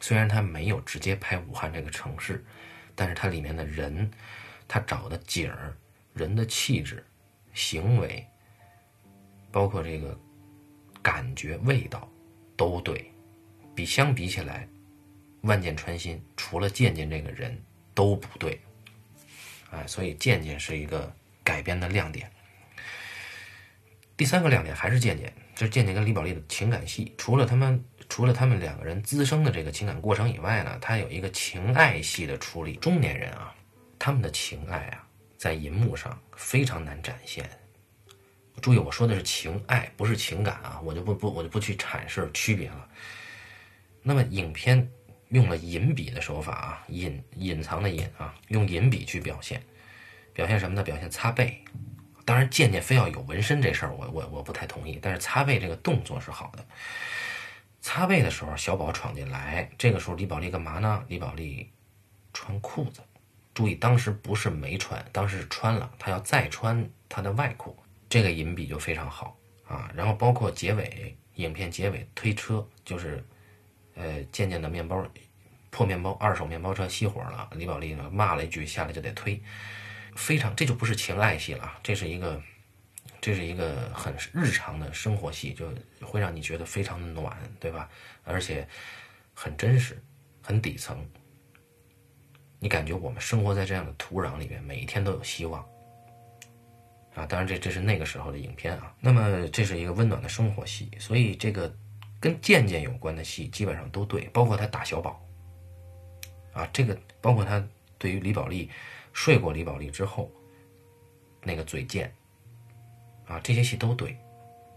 [0.00, 2.44] 虽然他没有直接拍武汉这个城市，
[2.94, 4.10] 但是它里面的人，
[4.66, 5.76] 他找的景儿、
[6.14, 7.04] 人的气质、
[7.54, 8.26] 行为。
[9.52, 10.18] 包括这个
[11.02, 12.10] 感觉、味道
[12.56, 13.10] 都对，
[13.74, 14.68] 比相比起来，
[15.48, 17.56] 《万箭穿心》除了渐渐这个人
[17.94, 18.60] 都不对，
[19.70, 22.30] 哎，所以渐渐是一个改编的亮点。
[24.16, 32.74] 第三个亮点还是渐渐，就是渐渐跟李宝莉的情感戏，除了他们除了他们两个人滋生的这个情感过程以外呢，他有一个情爱戏的处理。
[32.74, 33.54] 中年人啊，
[33.98, 37.48] 他们的情爱啊，在银幕上非常难展现。
[38.60, 40.80] 注意，我说的是情爱，不是情感啊！
[40.84, 42.88] 我就不不，我就不去阐释区别了。
[44.02, 44.90] 那么，影片
[45.28, 49.62] 用了隐笔的手法啊，隐隐藏的隐啊，用隐笔去表现，
[50.32, 50.82] 表现什么呢？
[50.82, 51.62] 表现擦背。
[52.24, 54.98] 当然，渐渐非要有纹身这事儿，我我我不太同意。
[55.02, 56.64] 但是擦背这个动作是好的。
[57.80, 61.04] 擦背的时候，小宝闯进来，这个时候李宝莉干嘛呢？
[61.08, 61.70] 李宝莉
[62.32, 63.00] 穿裤子。
[63.52, 67.76] 注意，当时不是没穿，当时是穿了，她要再穿她的外裤。
[68.10, 73.24] 这个银笔就非常好啊，然后包括结尾，影片结尾推车，就是，
[73.94, 75.02] 呃，渐渐的面包
[75.70, 79.40] 破面包，二手面包车熄火了，李宝莉呢骂了一句，下来就得推，
[80.16, 82.42] 非常这就不是情爱戏了，这是一个，
[83.20, 87.88] 这是一个很日常的生活戏，就会让你觉得非常的暖，对吧？
[88.24, 88.66] 而且
[89.32, 90.02] 很真实，
[90.42, 91.08] 很底层。
[92.58, 95.64] 你感觉我们生活在这样的土壤里面，每一天都有希望。
[97.20, 98.94] 啊，当然这这是那个时候的影片啊。
[98.98, 101.70] 那么这是一个温暖的生活戏，所以这个
[102.18, 105.22] 跟渐渐有关的戏基本上都对，包括他打小宝。
[106.52, 107.62] 啊，这个包括他
[107.98, 108.70] 对于李宝莉
[109.12, 110.30] 睡过李宝莉之后
[111.42, 112.12] 那个嘴贱，
[113.26, 114.16] 啊，这些戏都对，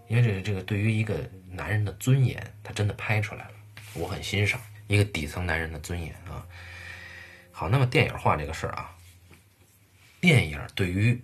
[0.07, 1.17] 因为这个这个对于一个
[1.49, 3.53] 男人的尊严，他真的拍出来了，
[3.95, 6.45] 我很欣赏一个底层男人的尊严啊。
[7.51, 8.95] 好，那么电影化这个事儿啊，
[10.19, 11.19] 电影对于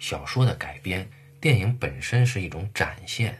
[0.00, 1.08] 小说的改编，
[1.40, 3.38] 电影本身是一种展现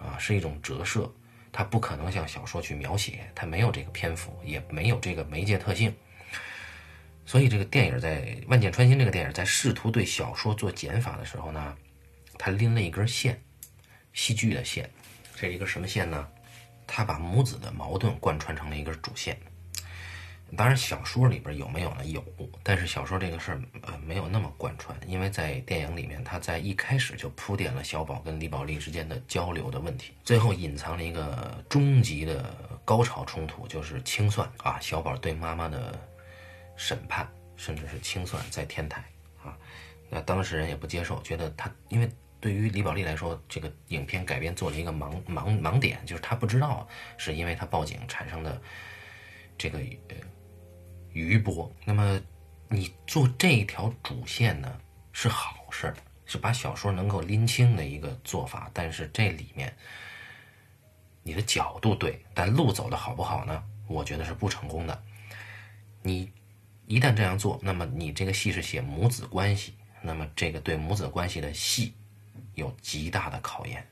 [0.00, 1.08] 啊，是一种折射。
[1.52, 5.94] 它不可能像小说去描写，它没有这个篇幅，也没有这个媒介特性，
[7.26, 11.76] 所以这个电影在《万箭穿心》这个电影在试图对小说做减法的时候呢，
[12.38, 13.40] 他拎了一根线，
[14.12, 14.88] 戏剧的线，
[15.34, 16.28] 这是一根什么线呢？
[16.86, 19.38] 他把母子的矛盾贯穿成了一根主线。
[20.56, 22.04] 当然，小说里边有没有呢？
[22.06, 22.24] 有，
[22.62, 35.94] 但是小说这个事儿呃没有那么贯穿，因为在电影里面，他在一开始就铺垫了小宝跟李宝莉之间的交流的问题，最后隐藏了一个终极的高潮冲突，就是清算啊，小宝对妈妈的
[36.76, 39.04] 审判，甚至是清算在天台
[39.44, 39.54] 啊，
[40.08, 46.88] 那当事人也不接受，觉得他因为对于李宝莉来说，这个影片改编做了一个盲盲盲点，就是他不知道
[47.18, 48.58] 是因为他报警产生的
[49.58, 49.78] 这个
[50.08, 50.16] 呃。
[51.18, 52.20] 余波，那么
[52.68, 54.80] 你做这一条主线呢
[55.12, 55.92] 是好事，
[56.24, 58.70] 是把小说能够拎清的一个做法。
[58.72, 59.74] 但是这里面
[61.22, 63.64] 你的角度对，但路走的好不好呢？
[63.86, 65.02] 我觉得是不成功的。
[66.02, 66.30] 你
[66.86, 71.94] 一旦这样做，那么你这个戏是写母子关系，那么这个对母子关系的戏
[72.54, 73.86] 有极大的考验，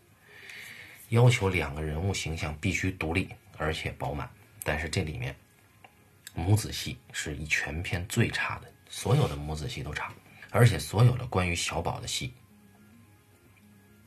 [1.08, 4.30] 要求两个人物形象必须独立而且饱满。
[4.62, 5.34] 但是这里面。
[6.38, 10.12] 母子戏是一全片最差的，所有的母子戏都差，
[10.50, 12.34] 而且所有的关于小宝的戏，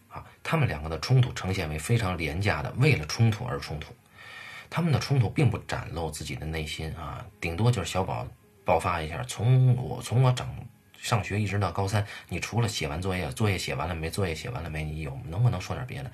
[0.09, 3.95] 啊，他们两个的冲突呈现为非常廉价的，为了冲突而冲突，
[4.69, 8.27] 他们的冲突并不展露自己的内心啊，顶多就是小宝
[8.63, 10.47] 爆发一下，从我从我长
[11.01, 14.07] 上学一直到高三，你除了写完作业，作业写完了没？
[14.07, 14.83] 作业写完了没？
[14.83, 16.11] 你有能不能说点别的？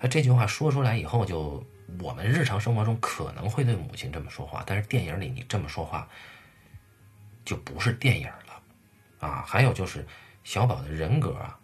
[0.00, 1.64] 那这句话说出来以后就。
[2.00, 6.08] 我们日常生活中可能会对母亲这么说话，但是电影里你这么说话
[7.44, 8.62] 就不是电影了
[9.20, 9.44] 啊！
[9.46, 10.04] 还有就是
[10.42, 11.58] 小宝的人格啊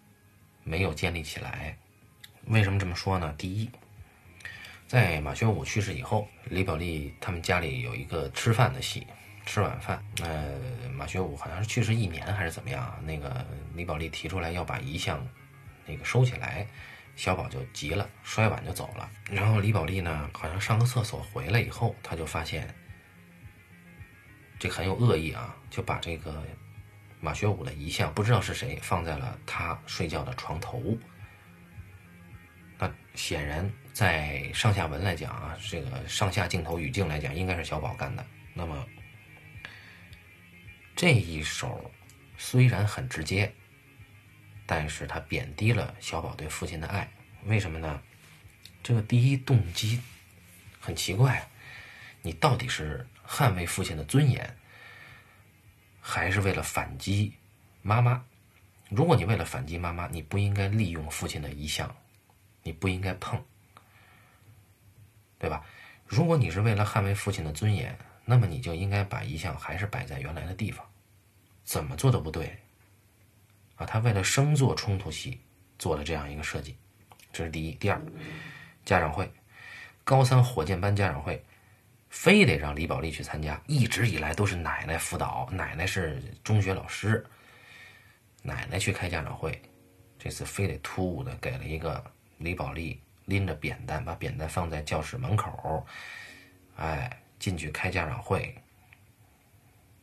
[0.63, 1.77] 没有建立起来，
[2.47, 3.35] 为什么这么说呢？
[3.37, 3.69] 第一，
[4.87, 9.07] 在马学武去世以后，李宝莉他们家里有一个吃饭的戏，
[9.45, 10.01] 吃晚饭。
[10.23, 12.97] 呃，马学武好像是去世一年还是怎么样？
[13.05, 13.45] 那个
[13.75, 15.27] 李宝莉提出来要把遗像
[15.85, 16.65] 那个收起来。
[17.15, 19.09] 小宝就急了，摔碗就走了。
[19.31, 22.75] 然后李宝莉呢，好像上个厕所回来以后，他就发现
[24.59, 26.43] 这很有恶意啊，就把这个
[27.21, 30.83] 马学武的遗像，不知道是谁放在了他睡觉的床头。
[32.79, 38.27] 那显然在上下文来讲啊，这个上下镜头语境来讲，应该是小宝干的。
[38.55, 38.85] 那么
[40.97, 41.93] 这一手
[42.37, 43.53] 虽然很直接。
[44.67, 47.11] 但是他贬低了小宝对父亲的爱，
[47.45, 48.01] 为什么呢？
[48.83, 50.01] 这个第一动机
[50.81, 51.49] 很奇怪，
[52.23, 54.57] 你到底是捍卫父亲的尊严，
[56.01, 57.33] 还是为了反击
[57.83, 58.25] 妈妈？
[58.89, 61.95] 如果你为了反击妈妈，你不应该利用父亲的遗像，
[62.63, 63.43] 你不应该碰，
[65.39, 65.65] 对吧？
[66.07, 70.87] 如果你是为了捍卫父亲的尊严，那么你就应该把遗像还是摆在原来的地方，
[71.65, 72.62] 怎么做都不对。
[73.87, 75.41] 他为了生做冲突戏，
[75.79, 76.77] 做了这样一个设计，
[77.33, 77.73] 这是第一。
[77.73, 78.01] 第二，
[78.85, 79.31] 家长会，
[80.05, 81.45] 高三火箭班家长会，
[82.09, 83.61] 非得让李宝莉去参加。
[83.67, 87.25] 一直以来都是奶奶辅导，奶奶是中学老师，
[88.43, 89.61] 奶奶去开家长会，
[90.19, 92.05] 这次非得突兀的给了一个
[92.39, 95.87] 李宝莉拎着扁担，把扁担放在教室门口，
[96.77, 98.55] 哎，进去开家长会，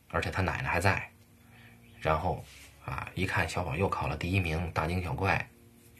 [0.08, 1.10] 而且他奶奶还在，
[2.00, 2.44] 然后。
[2.90, 3.08] 啊！
[3.14, 5.48] 一看小宝又考了第一名，大惊小怪，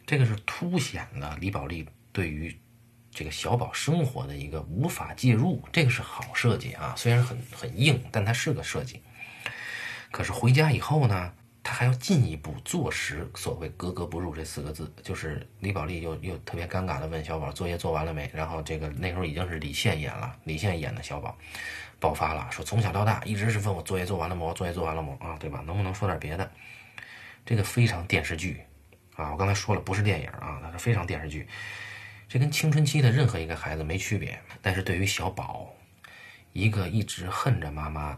[0.05, 2.55] 这个是凸显了李宝莉对于
[3.09, 6.93] 这个小宝生活的一个无法介入，这个是好设计啊。
[6.97, 9.01] 虽然很很硬，但它是个设计。
[10.11, 11.33] 可是回家以后呢，
[11.63, 18.29] 他还要进一步坐实所谓格格不入这四个字，就是李宝莉又又特别尴尬的问小宝作业做完了没？
[18.33, 21.37] 然后这个那时候已经是李现演了，李现演的小宝
[21.99, 24.51] 爆发了，说从小到大一直是问我作业做完了吗？
[24.53, 25.15] 作业做完了吗？
[25.21, 25.63] 啊，对吧？
[25.65, 26.51] 能不能说点别的？
[27.45, 28.61] 这个非常电视剧，
[29.15, 31.47] 啊，我刚才说了不是电影啊，它是非常电视剧。
[32.29, 35.73] 这跟青春期的任何一个孩子没区别，但是对于小宝，
[36.53, 38.17] 一个一直恨着妈妈，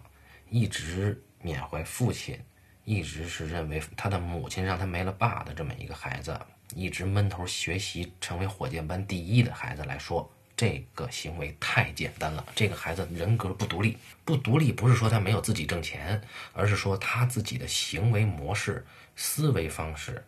[0.49, 2.39] 一直缅怀父亲，
[2.83, 6.39] 一直是认为他的母亲让他没了爸的这么一个孩子，
[6.75, 12.45] 一直闷头学习成为火箭班第一的孩子来说，这个行为太简单了。
[12.53, 16.21] 这个孩子人格不独立，不独立不是说他没有自己挣钱，
[16.53, 18.85] 而是说他自己的行为模式、
[19.15, 20.23] 思维方式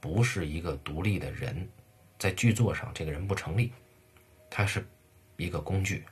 [0.00, 1.68] 不是一个独立的人，
[2.18, 3.72] 在剧作上这个人不成立，
[4.50, 4.86] 他是
[5.36, 6.04] 一个工具。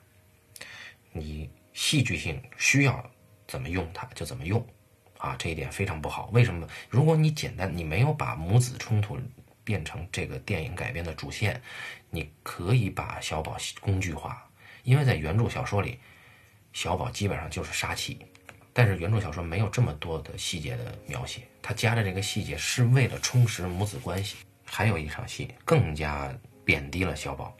[1.12, 3.10] 你戏剧性需要
[3.46, 4.64] 怎么用它就怎么用，
[5.18, 6.28] 啊，这一点非常不好。
[6.32, 6.66] 为什么？
[6.88, 9.18] 如果你简单，你没有把母子冲突
[9.62, 11.60] 变成这个电影改编的主线，
[12.10, 14.48] 你可以把小宝工具化。
[14.82, 15.98] 因为在原著小说里，
[16.72, 18.18] 小宝基本上就是杀气，
[18.74, 24.36] 但是原著小说没有这么多的细节的描写，他加的这个细节是为了充实母子关系。
[24.66, 27.56] 还有一场戏更加贬低了小宝。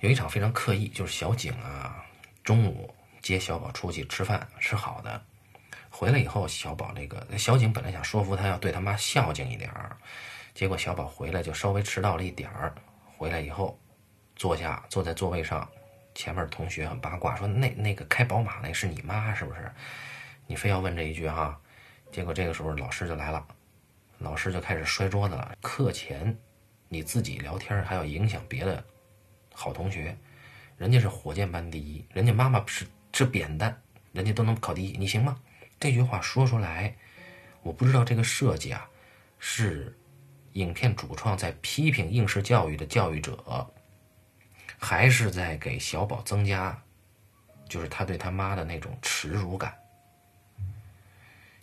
[0.00, 2.04] 有一场非常刻意，就是小景啊，
[2.44, 5.20] 中午接小宝出去吃饭，吃好的，
[5.88, 9.96] 回来以后，小宝那个小景本来想说服他要对他妈孝敬一点儿，
[10.54, 12.72] 结果小宝回来就稍微迟到了一点儿，
[13.16, 13.76] 回来以后，
[14.36, 15.68] 坐下坐在座位上，
[16.14, 19.70] 前面同学很八卦说那那个开宝马那是你妈是不是？
[20.46, 21.58] 你非要问这一句哈，
[22.10, 23.46] 结果这个时候老师就来了，
[24.18, 26.36] 老师就开始摔桌子了，课前
[26.88, 28.84] 你自己聊天还要影响别的。
[29.54, 30.16] 好同学，
[30.76, 33.80] 人家是火箭班第一，人家妈妈是吃扁担，
[34.12, 35.40] 人家都能考第一，你行吗？
[35.78, 36.94] 这句话说出来，
[37.62, 38.88] 我不知道这个设计啊，
[39.38, 39.96] 是
[40.54, 43.36] 影片主创在批评应试教育的教育者，
[44.80, 46.76] 还是在给小宝增加，
[47.68, 49.72] 就是他对他妈的那种耻辱感。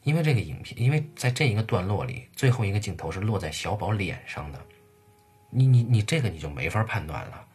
[0.04, 4.66] 因为这个影片，因为在这一个段落里，最后一个镜头是落在小宝脸上的，
[5.50, 7.46] 你你你这个你就没法判断了。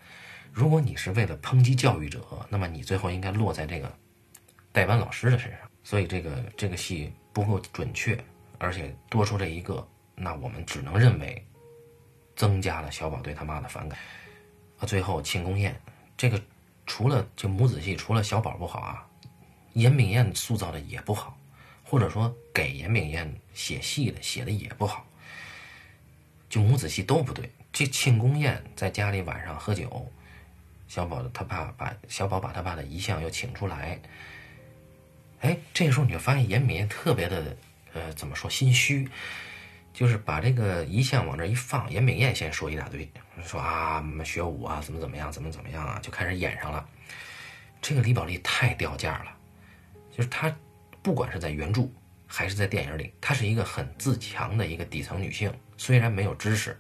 [0.53, 3.91] 如果你是为了抨击教育者，那么你最后应该落在这个
[4.71, 5.61] 代班老师的身上。
[5.85, 8.23] 所以这个这个戏不够准确，
[8.59, 11.43] 而且多出这一个，那我们只能认为
[12.37, 13.99] 增加了小宝对他妈的反感。
[14.87, 15.79] 最后庆功宴，
[16.17, 16.41] 这个
[16.87, 19.07] 除了就母子戏，除了小宝不好啊，
[19.75, 21.39] 严炳彦塑造的也不好，
[21.85, 25.07] 或者说给严炳彦写戏的写的也不好，
[26.49, 27.51] 就母子戏都不对。
[27.73, 30.11] 这庆功宴在家里晚上喝酒。
[30.89, 33.99] 小宝他爸把小宝把他爸的遗像又请出来，
[35.41, 37.57] 哎，这个时候你就发现严敏特别的，
[37.95, 39.09] 呃，怎么说心虚，
[39.93, 43.11] 就是把这个遗像往这一放，严炳彦先说一大堆，
[43.45, 46.89] 说啊学武啊怎么怎么样怎么怎么样啊，就开始演上了。
[47.81, 49.37] 这个李宝莉太掉价了，
[50.11, 50.55] 就是她
[51.03, 51.89] 不管是在原著
[52.27, 56.79] 还是在电影里，她是一个很自强的一个底层女性，虽然没有知识，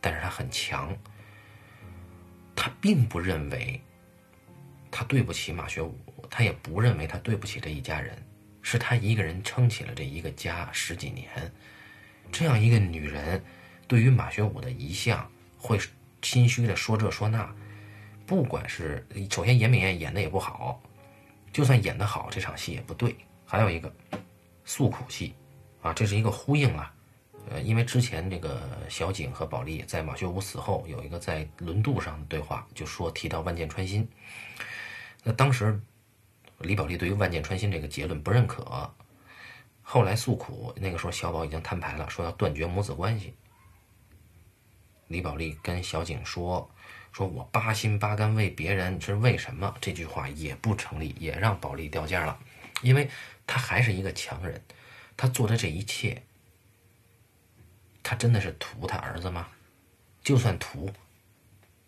[0.00, 0.96] 但是她很强。
[2.56, 3.80] 他并不认为
[4.90, 5.98] 他对不起马学武，
[6.28, 8.14] 他也不认为他对不起这一家人，
[8.60, 11.26] 是他一个人撑起了这一个家十几年。
[12.32, 13.42] 这样一个女人，
[13.86, 15.78] 对于马学武的遗像会
[16.22, 17.52] 心虚的说这说那，
[18.26, 20.82] 不管是首先严炳彦演的也不好，
[21.52, 23.16] 就算演得好，这场戏也不对。
[23.44, 23.92] 还有一个
[24.64, 25.34] 诉苦戏，
[25.82, 26.94] 啊，这是一个呼应啊。
[27.48, 34.08] 呃，因为之前这个小景和宝丽在马学武死后有一个在轮渡上的对话，就说提到万箭穿心。
[35.24, 35.80] 那当时
[36.58, 38.88] 李宝莉对于万箭穿心这个结论不认可，
[39.92, 43.34] 后来诉苦，那个时候小宝已经摊牌了，说要断绝母子关系。
[45.08, 46.70] 李宝莉跟小景说
[47.10, 52.38] ：“说我八心八肝为别人是为什么？”这句话也不成立，也让宝利掉价了，
[52.82, 53.10] 因为
[53.48, 54.62] 他还是一个强人，
[55.16, 56.22] 他做的这一切。
[58.00, 59.48] 他真的是图他儿子吗？
[60.22, 60.88] 就算图，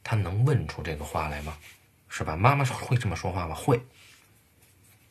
[0.03, 1.57] 他能问出这个话来吗？
[2.09, 2.35] 是吧？
[2.35, 3.55] 妈妈会这么说话吗？
[3.55, 3.81] 会。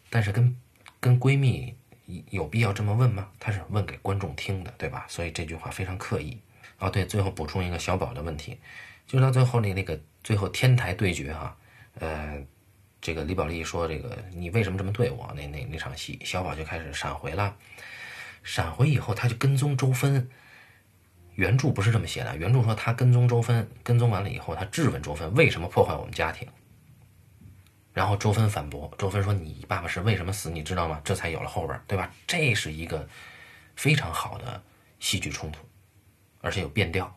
[0.10, 0.54] 但是跟
[1.00, 1.74] 跟闺蜜
[2.30, 3.28] 有必要这么问吗？
[3.40, 5.06] 他是问给观众听的，对吧？
[5.08, 6.40] 所以这句话非常刻意。
[6.80, 8.58] 哦，对，最后补充一个小宝的问题，
[9.06, 11.56] 就是到最后那那个最后天台对决哈，
[12.00, 12.44] 呃，
[13.00, 15.32] 这个李宝莉说这个你为什么这么对我？
[15.36, 17.56] 那那那场戏，小宝就开始闪回了，
[18.44, 20.30] 闪回以后他就跟踪周芬。
[21.36, 22.36] 原著不是这么写的。
[22.36, 26.48] 原著说他跟踪周芬，跟踪完了以后，他质问周芬为什么破坏我们家庭。
[28.02, 30.50] 然后周芬反驳，周芬说：“你爸爸是为什么死？
[30.50, 32.12] 你知道吗？”这才有了后边，对吧？
[32.26, 33.08] 这是一个
[33.76, 34.64] 非常好的
[35.00, 35.64] 戏剧冲突，
[36.40, 37.16] 而且有变调，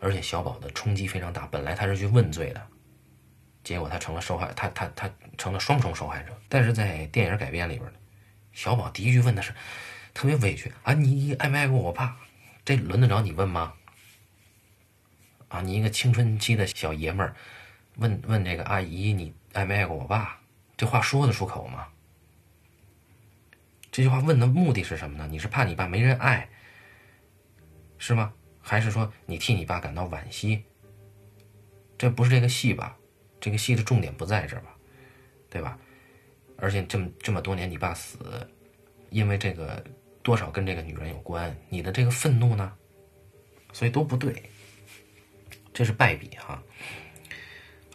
[0.00, 1.46] 而且小宝的冲击非常大。
[1.46, 2.66] 本来他是去问罪的，
[3.62, 5.08] 结果他成了受害，他他他
[5.38, 6.36] 成了双重受害者。
[6.48, 7.98] 但是在电影改编里边呢，
[8.52, 9.54] 小宝第一句问的是
[10.12, 12.16] 特别委屈啊：“你爱没爱过我爸？”
[12.66, 13.72] 这轮得着你问吗？
[15.46, 17.36] 啊，你一个青春期的小爷们儿，
[17.98, 20.40] 问问这个阿姨，你爱没爱过我爸？
[20.76, 21.88] 这话说得出口吗？
[23.90, 25.26] 这句话问的目的是什么呢？
[25.30, 26.48] 你是怕你爸没人爱，
[27.98, 28.32] 是吗？
[28.60, 30.64] 还是说你替你爸感到惋惜？
[31.98, 32.96] 这不是这个戏吧？
[33.40, 34.76] 这个戏的重点不在这儿吧？
[35.50, 35.78] 对吧？
[36.56, 38.18] 而且这么这么多年，你爸死，
[39.10, 39.84] 因为这个
[40.22, 42.72] 多少跟这个女人有关，你的这个愤怒呢？
[43.72, 44.50] 所以都不对，
[45.72, 46.62] 这是败笔哈。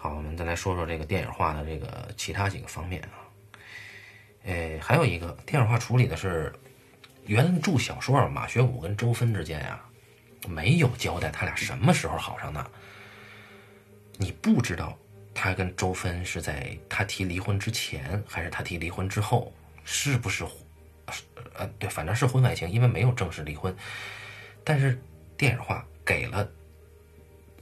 [0.06, 3.26] 好，我们再来说说这个电影化的这个其他几个方面啊。
[4.44, 6.54] 诶，还有一个电影化处理的是
[7.26, 9.84] 原著小说马学武跟周芬之间呀，
[10.48, 12.64] 没有交代他俩什么时候好上的。
[14.18, 14.96] 你不知道
[15.34, 19.52] 他跟周芬是在他提离婚之前，还是他提离婚之后，
[19.86, 20.46] 是不是？
[21.56, 23.76] 呃，对，反正是婚外情，因为没有正式离婚。
[24.64, 25.02] 但是
[25.36, 26.48] 电影化给了，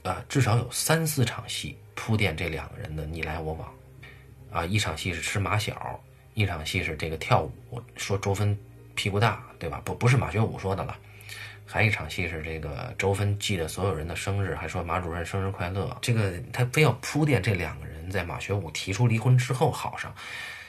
[0.02, 1.78] 呃，至少有三四场戏。
[1.94, 3.74] 铺垫这两个人的你来我往，
[4.50, 6.00] 啊，一场戏是吃马小，
[6.34, 8.58] 一场戏是这个跳舞，说周芬
[8.94, 9.80] 屁股大，对吧？
[9.84, 10.96] 不，不是马学武说的了。
[11.66, 15.96] 还一场戏是这个周芬记得所有人的生日，还说马主任生日快乐。
[16.02, 20.14] 这个他非要铺垫这两个人在马学武提出离婚之后好上，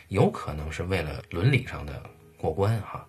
[0.07, 2.01] 有可能是为了伦理上的
[2.37, 3.05] 过关哈，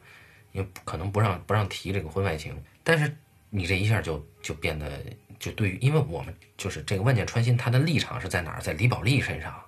[0.53, 2.61] 因为可能不让不让提这个婚外情。
[2.83, 3.15] 但是
[3.51, 5.01] 你这一下就就变得。
[5.39, 8.61] 就对于，因为我们就是这个万箭穿心，他的立场是在哪儿？
[8.61, 9.61] 在李宝莉身上，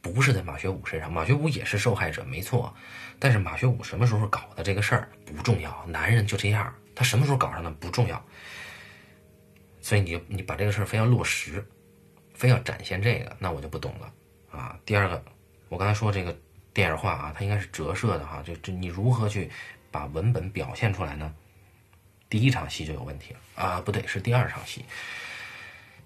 [0.00, 1.12] 不是在马学武身上。
[1.12, 2.74] 马学武也是受害者，没错。
[3.18, 8.24] 但是马学武什么时候搞的这个事儿不重要，男人就这样，他什么时候搞上的不重要。
[9.80, 11.66] 所以你你把这个事儿非要落实，
[12.34, 14.12] 非要展现这个，那我就不懂了
[14.50, 14.78] 啊。
[14.84, 15.22] 第二个，
[15.68, 16.36] 我刚才说这个
[16.72, 19.50] 电影化啊，它应该是折射的哈，就这你如何去
[19.90, 21.34] 把文本表现出来呢？
[22.30, 24.84] 第一场戏就有问题了啊，不对，是第二场戏，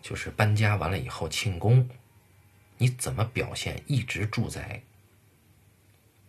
[0.03, 1.87] 就是搬家完了以后庆功，
[2.79, 4.83] 你怎么表现一直住在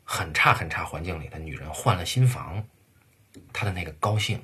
[0.04, 2.68] 很差很差环境里的女人换了新房，
[3.54, 4.44] 她的那个高兴，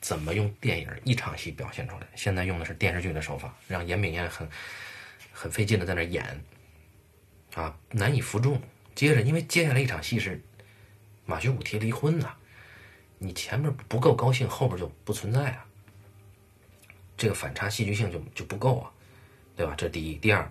[0.00, 2.06] 怎么用电影一场戏表现出来？
[2.16, 4.48] 现在用的是电视剧的手法，让严炳彦很
[5.32, 6.44] 很费劲的在那演，
[7.54, 8.60] 啊，难以服众。
[8.96, 10.42] 接着，因为接下来一场戏是
[11.24, 12.36] 马学武提离婚了。
[13.18, 15.66] 你前面不够高兴，后边就不存在啊。
[17.16, 18.90] 这个反差戏剧性就就不够啊，
[19.56, 19.74] 对吧？
[19.76, 20.48] 这第一，第二，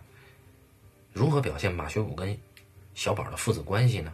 [1.14, 2.38] 如何表现马学武跟
[2.94, 4.14] 小宝的父子关系呢？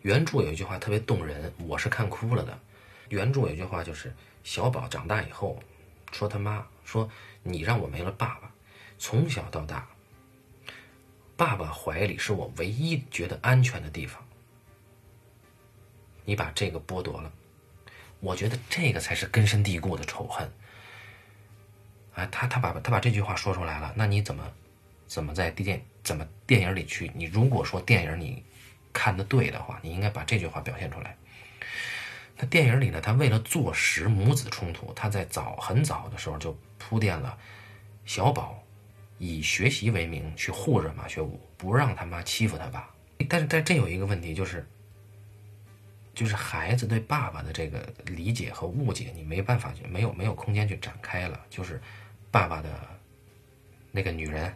[0.00, 2.58] 原著有一句话特别动人，我是看哭了的。
[3.10, 5.62] 原著有一句话就是小宝长大以后
[6.12, 7.10] 说他妈说
[7.42, 8.50] 你让我没了爸爸，
[8.98, 9.86] 从小到大，
[11.36, 14.23] 爸爸怀里是我唯一觉得安全的地方。
[16.24, 17.30] 你把这个剥夺了，
[18.20, 20.50] 我觉得这个才是根深蒂固的仇恨。
[22.14, 24.42] 哎，他他把他把这句话说出来了，那你怎么
[25.06, 27.10] 怎么在电怎么电影里去？
[27.14, 28.42] 你如果说电影你
[28.92, 31.16] 看的对的话，你应该把这句话表现出来。
[32.36, 37.36] 那电影里呢，他为了坐实母子冲突，他在早很早的时候就铺垫了
[38.06, 38.62] 小宝
[39.18, 42.88] 以学习为名去护着马学武，不让他妈欺负他爸。
[43.28, 44.66] 但是但这有一个问题就是。
[46.14, 51.40] 就是孩子对爸爸的这个理解和误解，你没办法去，没有没有空间去展开了。
[51.50, 51.80] 就是
[52.30, 52.70] 爸爸的
[53.90, 54.54] 那个女人，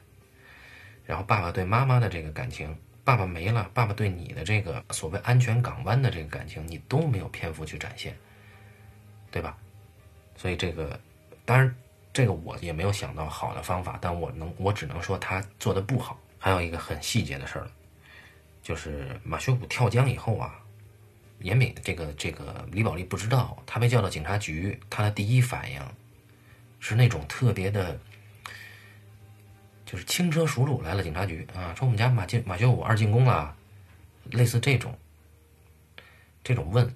[1.05, 8.17] 然后爸爸对妈妈的这个感情，爸爸没了，爸爸对你的这个所谓安全港湾的这个感情，你都没有篇幅去展现，
[9.31, 9.57] 对吧？
[10.37, 11.01] 所以这个，
[11.45, 11.75] 当然
[12.13, 16.19] 这个我也没有想到好的方法，但我能，我只能说他做的不好。
[16.39, 17.69] 还有一个很细节的事儿，
[18.63, 20.55] 就是马学武跳江以后啊。
[21.41, 25.81] 严敏这个这个李宝莉不知道，他被叫到警察局，他的第一反应
[26.81, 27.99] 是那种特别的，
[29.87, 33.57] 就是轻车熟路来了警察局啊，说我们家马进马学武二进宫了，
[34.31, 34.99] 类似这种
[36.43, 36.95] 这种问，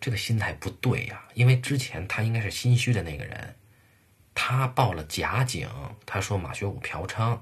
[0.00, 3.56] 这个心态不对呀，因为之前他应该是心虚的那个人，
[4.34, 5.68] 他报了假警，
[6.04, 7.38] 他说马学武嫖娼，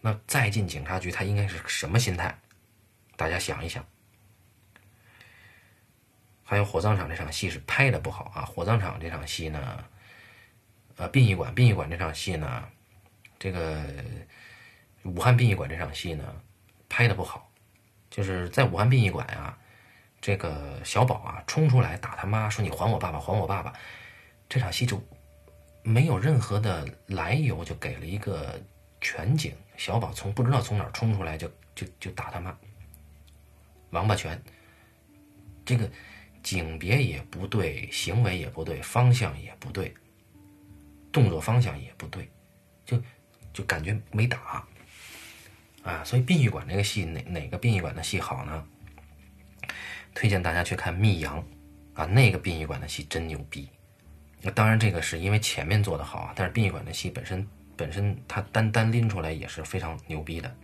[0.00, 2.39] 那再进警察局，他应该是什么心态？
[3.20, 3.84] 大家想一想，
[6.42, 8.46] 还有火葬场这场戏是拍的不好啊！
[8.46, 9.84] 火葬场这场戏呢，
[10.96, 12.66] 呃，殡仪馆殡仪馆这场戏呢，
[13.38, 13.84] 这个
[15.02, 16.34] 武汉殡仪馆这场戏呢，
[16.88, 17.52] 拍的不好。
[18.08, 19.58] 就是在武汉殡仪馆啊，
[20.22, 23.70] 这个小宝啊冲出来打他妈，说你还我爸爸，还我爸爸。
[24.48, 24.98] 这场戏就
[25.82, 28.58] 没有任何的来由，就给了一个
[29.02, 32.56] 全景，小宝从不知道从哪儿冲出来，就就就打他妈。
[33.90, 34.40] 王八拳，
[35.64, 35.90] 这个
[36.42, 39.94] 景别也不对，行为也不对，方向也不对，
[41.12, 42.30] 动作方向也不对，
[42.84, 43.02] 就
[43.52, 44.66] 就感觉没打。
[45.82, 48.66] 啊，所以殡仪馆这个戏哪哪个殡仪馆的戏好呢？
[50.14, 51.42] 推荐大家去看《密阳》，
[52.00, 53.68] 啊，那个殡仪馆的戏真牛逼。
[54.42, 60.56] 那当然，这个是因为前面做的好啊，但是殡仪馆的戏本身本身它单单拎出来也是非常牛逼的。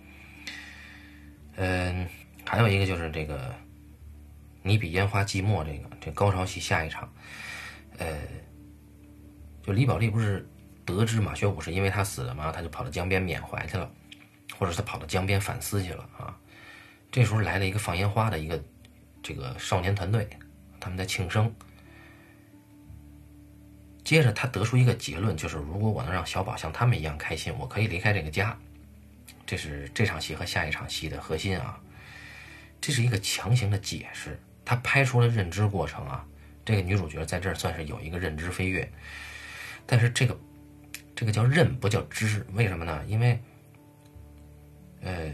[1.57, 2.07] 嗯，
[2.47, 3.53] 还有一个就是这个
[4.63, 7.13] “你比烟花寂寞”这个这高潮戏下一场，
[7.99, 8.17] 呃，
[9.63, 10.49] 就李宝莉不是
[10.85, 12.53] 得知马学武是因为他死的吗？
[12.53, 13.91] 他就跑到江边缅怀去了，
[14.59, 16.35] 或者他跑到江边反思去了啊。
[17.11, 18.63] 这时候来了一个放烟花的一个
[19.23, 20.29] 这个少年团队，
[20.79, 21.53] 他们在庆生。
[24.05, 28.57] 接着他得出一个结论，就是如果我能让小宝像他们一样开心，我可以离开这个家。
[29.45, 31.81] 这是这场戏和下一场戏的核心啊，
[32.87, 36.25] 这是一个强行的解释，他拍出了认知过程啊。
[36.65, 38.89] 这个女主角在这儿算是有一个认知飞跃，
[39.85, 40.39] 但是这个
[41.13, 43.05] 这个叫认不叫知，为什么呢？
[43.09, 43.37] 因为，
[45.01, 45.33] 呃，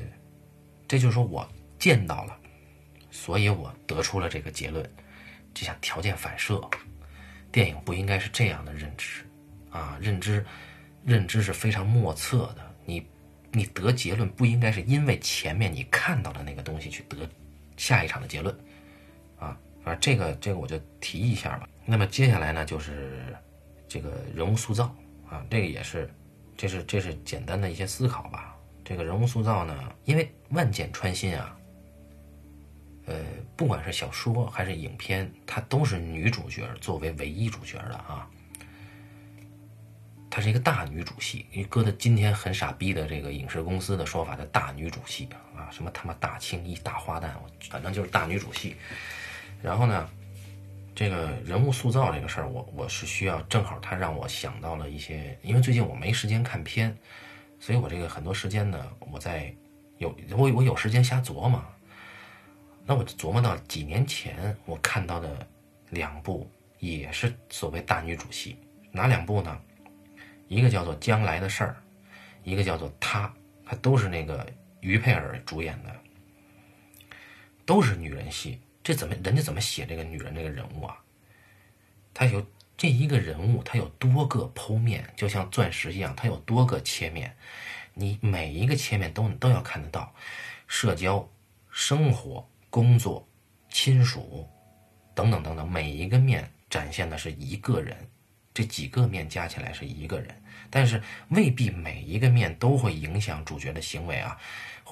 [0.88, 1.46] 这就是说我
[1.78, 2.34] 见到了，
[3.10, 4.90] 所以我得出了这个结论，
[5.52, 6.58] 就像条件反射，
[7.50, 9.26] 电影不应该是这样的认知
[9.68, 10.42] 啊，认知
[11.04, 13.06] 认知是非常莫测的，你。
[13.54, 17.28] 你得结论不应该是因为前面你看到的那个东西去得
[17.82, 18.56] 下一场的结论，
[19.40, 21.68] 啊，反正这个这个我就提一下吧。
[21.84, 23.36] 那么接下来呢，就是
[23.88, 24.94] 这个人物塑造
[25.28, 26.08] 啊，这个也是，
[26.56, 28.56] 这是这是简单的一些思考吧。
[28.84, 31.56] 这个人物塑造呢，因为万箭穿心啊，
[33.06, 33.16] 呃，
[33.56, 38.30] 不管是小说还是影片，它都是女主角作为唯一主角的啊。
[40.30, 45.28] 它是一个大女主戏，因为搁在今天很傻逼的这个影视公司的说法的大女主戏，
[45.72, 47.30] 什么他妈大青衣、大花旦，
[47.70, 48.76] 反正就是大女主戏。
[49.60, 50.08] 然后呢，
[50.94, 56.96] 这个人物塑造这个事儿，我我是需要，正好他让我想到了一些，因为最近我没时间看片，
[57.58, 59.52] 所以我这个很多时间呢，我在
[59.98, 61.64] 有我我有时间瞎琢磨，
[62.84, 65.46] 那我琢磨到几年前我看到的
[65.90, 68.56] 两部也是所谓大女主戏，
[68.90, 69.58] 哪两部呢？
[70.48, 71.70] 一个叫做《将来的事儿》，
[72.42, 73.26] 一个叫做《她》，
[73.64, 74.46] 她都是那个
[74.82, 75.96] 于佩尔主演的，
[77.64, 78.60] 都是女人戏。
[78.84, 80.98] 这怎么人家怎么写这个女人这个人物啊？
[82.12, 82.44] 她有
[82.76, 87.34] 这一个人物，她有多个剖面，就像钻石一样，它有多个切面。
[87.94, 90.12] 你每一个切面都都要看得到，
[90.66, 91.26] 社交、
[91.70, 93.26] 生活、工作、
[93.70, 94.48] 亲属
[95.14, 97.96] 等等等等，每一个面展现的是一个人。
[98.54, 104.38] 这几个面加起来是一个人，但是未必每一个面都会影响主角的行为啊，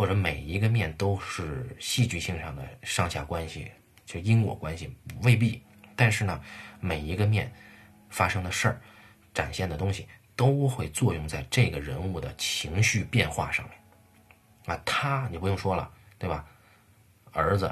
[0.00, 3.70] 或者每一个面都是戏剧性上的上下关系，
[4.06, 4.90] 就因果关系
[5.20, 5.62] 未必。
[5.94, 6.40] 但是呢，
[6.80, 7.52] 每一个面
[8.08, 8.80] 发生的事儿，
[9.34, 14.74] 展现的东西都会作用在这个人物的情绪变化上面。
[14.74, 16.46] 啊，他你不用说了，对吧？
[17.32, 17.70] 儿子。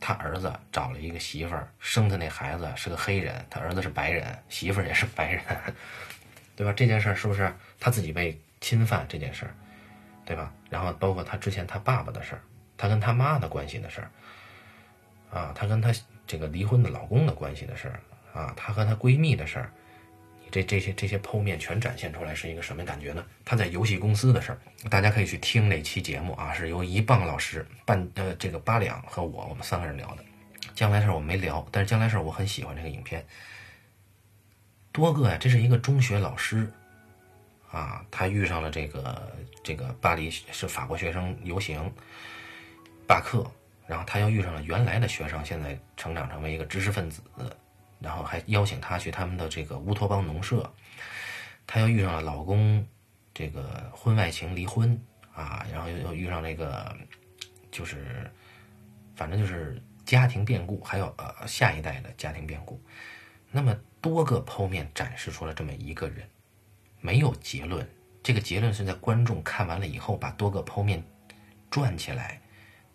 [0.00, 5.44] 他儿子找了一个媳妇儿，生的那孩子是个黑人，他儿子是白人，媳妇儿也是白人，
[6.56, 6.72] 对吧？
[6.72, 9.54] 这件事儿是不是他自己被侵犯这件事儿，
[10.24, 10.52] 对吧？
[10.70, 12.42] 然后包括他之前他爸爸的事儿，
[12.76, 14.10] 他跟他妈的关系的事儿，
[15.38, 15.92] 啊，他跟他
[16.26, 18.00] 这个离婚的老公的关系的事儿，
[18.38, 19.70] 啊，他和他闺蜜的事儿。
[20.50, 23.24] 这这些这些剖面全展现出来是一个什么感觉呢？
[23.44, 24.58] 他在游戏公司的事儿，
[24.88, 30.24] 大家可以去听那期节目啊，是由一棒老师、半呃这个八两和我我们三个人聊的。
[30.74, 33.26] 将来事儿我没聊，但是将来事儿我很喜欢这个影片。
[34.92, 36.70] 多个呀，这是一个中学老师
[37.74, 41.92] 啊，他遇上了这个这个巴黎是法国学生游行
[43.06, 43.44] 罢课，
[43.86, 47.20] 然后他又遇上了原来的学生，现在成长成为一个知识分子。
[48.00, 50.70] 然后还邀请他去他们的这个乌托邦农舍，
[51.66, 52.86] 他又遇上了老公，
[53.32, 55.00] 这个婚外情离婚
[55.34, 56.94] 啊，然后又又遇上那个，
[57.70, 58.30] 就是，
[59.16, 62.78] 反正就是家庭变故，还有呃下一代的家庭变故，
[63.50, 66.28] 那么多个剖面展示出了这么一个人，
[67.04, 67.86] 没有结论，
[68.22, 71.04] 这个结论是在观众看完了以后把多个剖面
[71.68, 72.40] 转起来，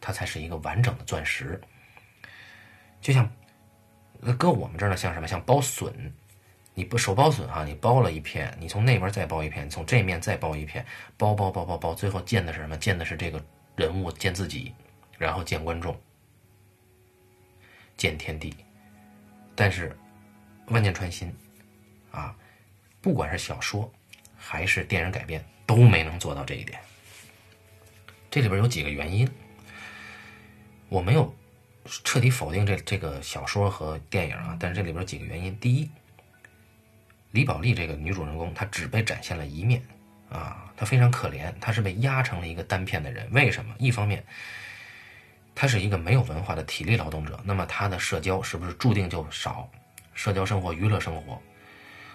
[0.01, 1.61] 它才是一个完整的钻石，
[2.99, 3.29] 就像。
[4.21, 5.25] 那搁我们这儿呢，像什么？
[5.25, 5.93] 像剥笋，
[6.73, 10.85] 你不手剥笋哈，你剥了一片，你从那边再剥一片，从这面再剥一片，
[11.17, 12.75] 剥剥剥剥剥，最后见的是什么？
[12.75, 13.41] 见的是这个
[13.77, 14.73] 人物，见自己，
[15.17, 15.97] 然后见观众，
[17.95, 18.53] 见天地。
[19.55, 19.97] 但是
[20.67, 21.33] 万箭穿心
[22.11, 22.35] 啊，
[22.99, 23.89] 不管是小说
[24.49, 26.79] 还是电影改编，都没能做到这一点。
[28.31, 29.29] 这里边有几个原因，
[30.89, 31.31] 我没有。
[32.03, 34.57] 彻底否定这这个小说和电影啊！
[34.59, 35.89] 但是这里边几个原因：第一，
[37.31, 39.81] 李宝莉这个女主人公她只被展现了一面
[40.29, 43.27] 啊，她非常可怜，她是被压成了一个单片的人。
[43.31, 43.73] 为什么？
[43.77, 44.23] 一方面，
[45.55, 49.69] 她是一个没有文化的体力劳动者，那么她的社交是不是注定就少？
[50.13, 51.41] 社交生活、娱乐生活、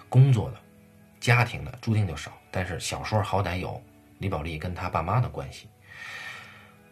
[0.09, 0.61] 工作的、
[1.25, 2.31] 家庭的，注定就少。
[2.51, 3.81] 但是小说好歹有
[4.19, 5.67] 李宝莉跟他爸妈的关系，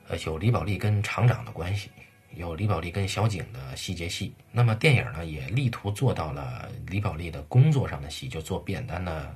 [0.07, 1.91] 呃，有李宝莉跟厂长的关系，
[2.31, 4.33] 有李宝莉跟小景的细节戏。
[4.51, 9.35] 那么电影呢，也力图做到了李宝莉的工作上的戏，就做扁担的。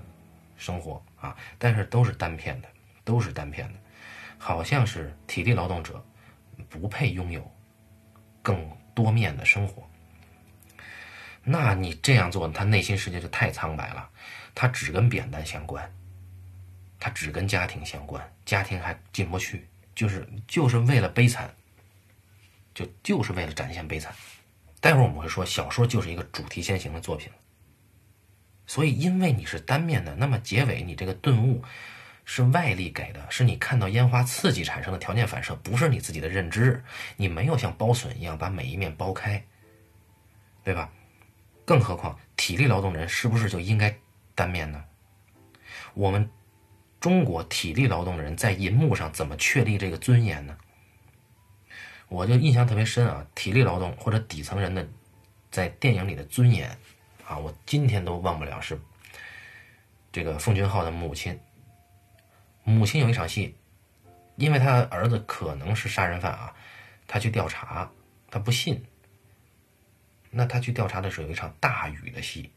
[0.60, 2.68] 生活啊，但是都是单片的，
[3.04, 3.80] 都是单片的，
[4.40, 6.04] 好像是体力劳动者
[6.68, 7.48] 不配拥有
[8.42, 9.88] 更多面的生活。
[11.44, 14.10] 那你这样做，他内心世界就太苍白了，
[14.60, 15.88] 他只跟扁担相关，
[17.00, 21.54] 他只跟家庭相关，家庭还进不去，就是就是为了悲惨，
[22.74, 24.12] 就就是为了展现悲惨。
[24.80, 27.32] 待会儿我们会说，小说就是一个主题先行的作品。
[28.66, 31.64] 所以，因为你是单面的，那么结尾你这个顿悟
[32.26, 36.84] 是外力给的，是你看到烟花刺激产生的条件反射，不是你自己的认知。
[37.16, 39.46] 你没有像剥笋一样把每一面剥开，
[40.64, 40.92] 对吧？
[41.64, 43.96] 更何况体力劳动人是不是就应该
[44.38, 44.86] 单面呢？
[45.96, 46.30] 我们
[47.00, 50.56] 中国体力劳动的人在银幕上怎么确立这个尊严呢？
[52.08, 54.88] 我就印象特别深啊，体力劳动或者底层人的
[55.50, 56.70] 在电影里的尊严。
[57.26, 58.80] 啊，我今天都忘不了是
[60.12, 61.40] 这个奉俊昊的母亲。
[62.64, 63.56] 母亲有一场戏，
[64.36, 66.54] 因为他儿子可能是杀人犯啊，
[67.08, 67.92] 他去调查，
[68.30, 68.86] 他不信。
[70.30, 72.52] 那他去调查的时候，有一场大雨的戏，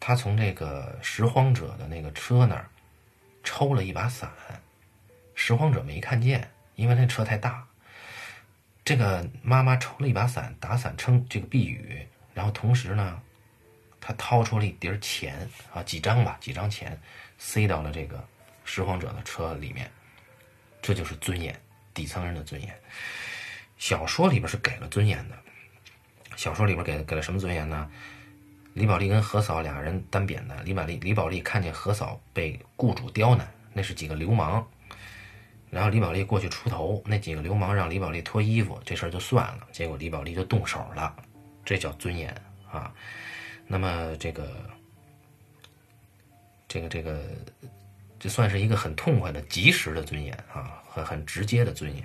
[0.00, 2.68] 他从这个拾荒者的那个车那儿
[3.42, 4.30] 抽了一把伞，
[5.34, 7.66] 拾荒者没看见，因为那车太大。
[8.84, 13.20] 这个妈妈抽了一把伞打伞撑这个避雨，然后同时呢。
[14.00, 16.98] 他掏出了一叠钱啊，几张吧，几张钱，
[17.36, 18.26] 塞到了这个
[18.64, 19.90] 拾荒者的车里面。
[20.80, 21.54] 这就是尊严，
[21.92, 22.74] 底层人的尊严。
[23.76, 25.36] 小说里边是给了尊严的。
[26.36, 27.90] 小说里边给给了什么尊严呢？
[28.78, 30.62] 李宝莉跟何嫂俩人单扁的。
[30.62, 34.64] 李宝莉李宝莉看见何嫂被雇主刁难，那是几个流氓。
[35.68, 39.66] 然后李宝莉过去出头，那几个流氓让李宝莉脱衣服，这事儿就算了。
[39.72, 41.14] 结果李宝莉就动手了，
[41.64, 42.34] 这叫尊严
[42.70, 42.94] 啊。
[43.66, 44.48] 那么这个，
[46.68, 47.20] 这个这个，
[48.18, 52.04] 这算是一个很痛快的、及时的尊严啊，很很直接的尊严。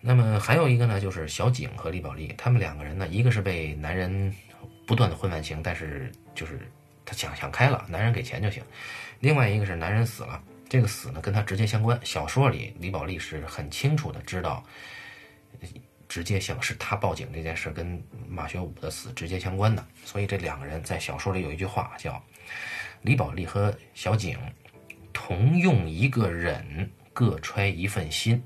[0.00, 4.32] 那么还有一个呢，就是小景和李宝莉，他们两个人呢，一个是被男人
[4.86, 6.60] 不断的婚外情，但是就是
[7.04, 8.62] 他想想开了，男人给钱就行；
[9.20, 12.00] 另外一个是男人死了，这个死呢跟他直接相关。
[12.04, 14.64] 小说里李宝莉是很清楚的知道。
[16.08, 22.22] 直接性是他报警这件事跟马学武的死直接相关的，所以这两个人在小说里有一句话叫
[23.02, 24.38] “李宝莉和小景
[25.12, 28.40] 同用一个忍，各揣一份心”。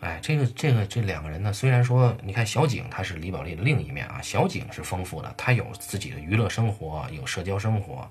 [0.00, 8.08] 哎，这个这个这两个人呢，虽然说你看小景他是李宝莉的另一面啊，小景是丰富的，他有自己的娱乐生活，有社交生活。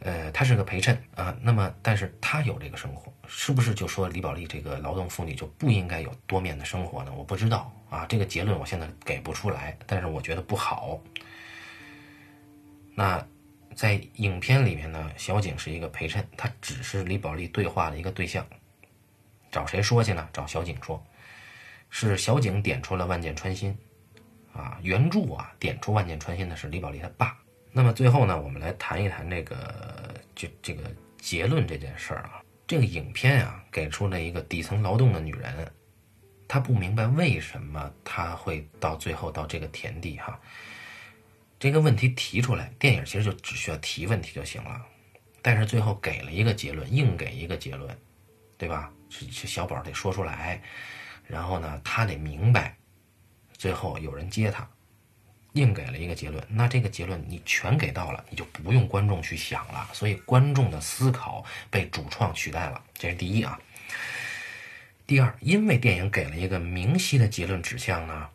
[0.00, 7.12] 呃，他是个陪衬啊，那么，但是他有这个生活，是不是就说李宝莉这个劳动妇女就不应该有多面的生活呢？
[7.16, 11.00] 我不知道啊，这个结论我现在给不出来，但是我觉得不好。
[12.94, 13.26] 那
[13.74, 18.46] 在影片里面呢，小景是一个陪衬，他只是李宝莉对话的一个对象，
[19.56, 20.28] 找谁说去呢？
[20.34, 21.02] 找小景说，
[21.88, 23.74] 是小景点出了万箭穿心，
[24.52, 27.34] 啊，原著啊点出万箭穿心的是李宝莉他爸。
[27.72, 30.82] 那么最后呢，我们来谈一谈这个就这个
[31.16, 32.42] 结论这件事儿啊。
[32.66, 35.72] 这个影片啊，给出了一个底层劳动的女人，
[36.46, 40.38] 她不明白为什么她会到最后到这个田地哈。
[41.58, 44.84] 这个问题提出来，电影其实就只需要提问题就行了。
[45.40, 47.96] 但是最后给了一个结论，硬给一个结论，
[48.58, 48.92] 对吧？
[49.08, 50.60] 是是小宝得说出来，
[51.26, 52.76] 然后呢，他得明白，
[53.56, 54.68] 最后有人接他。
[55.52, 59.88] 硬给了一个结论，那这个结论你全给到了，你就不用观众去想了。
[59.94, 63.58] 所以观众的思考被主创取代了，这是第一啊。
[65.06, 68.28] 第二，因为电影给了一个明晰的结论指向呢，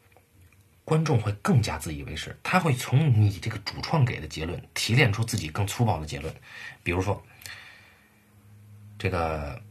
[0.84, 6.34] 观众会更加自以为是，他会从你这个主创给的结论提炼出自己更粗暴的结论。
[6.82, 7.24] 比如说，
[8.98, 9.62] 这个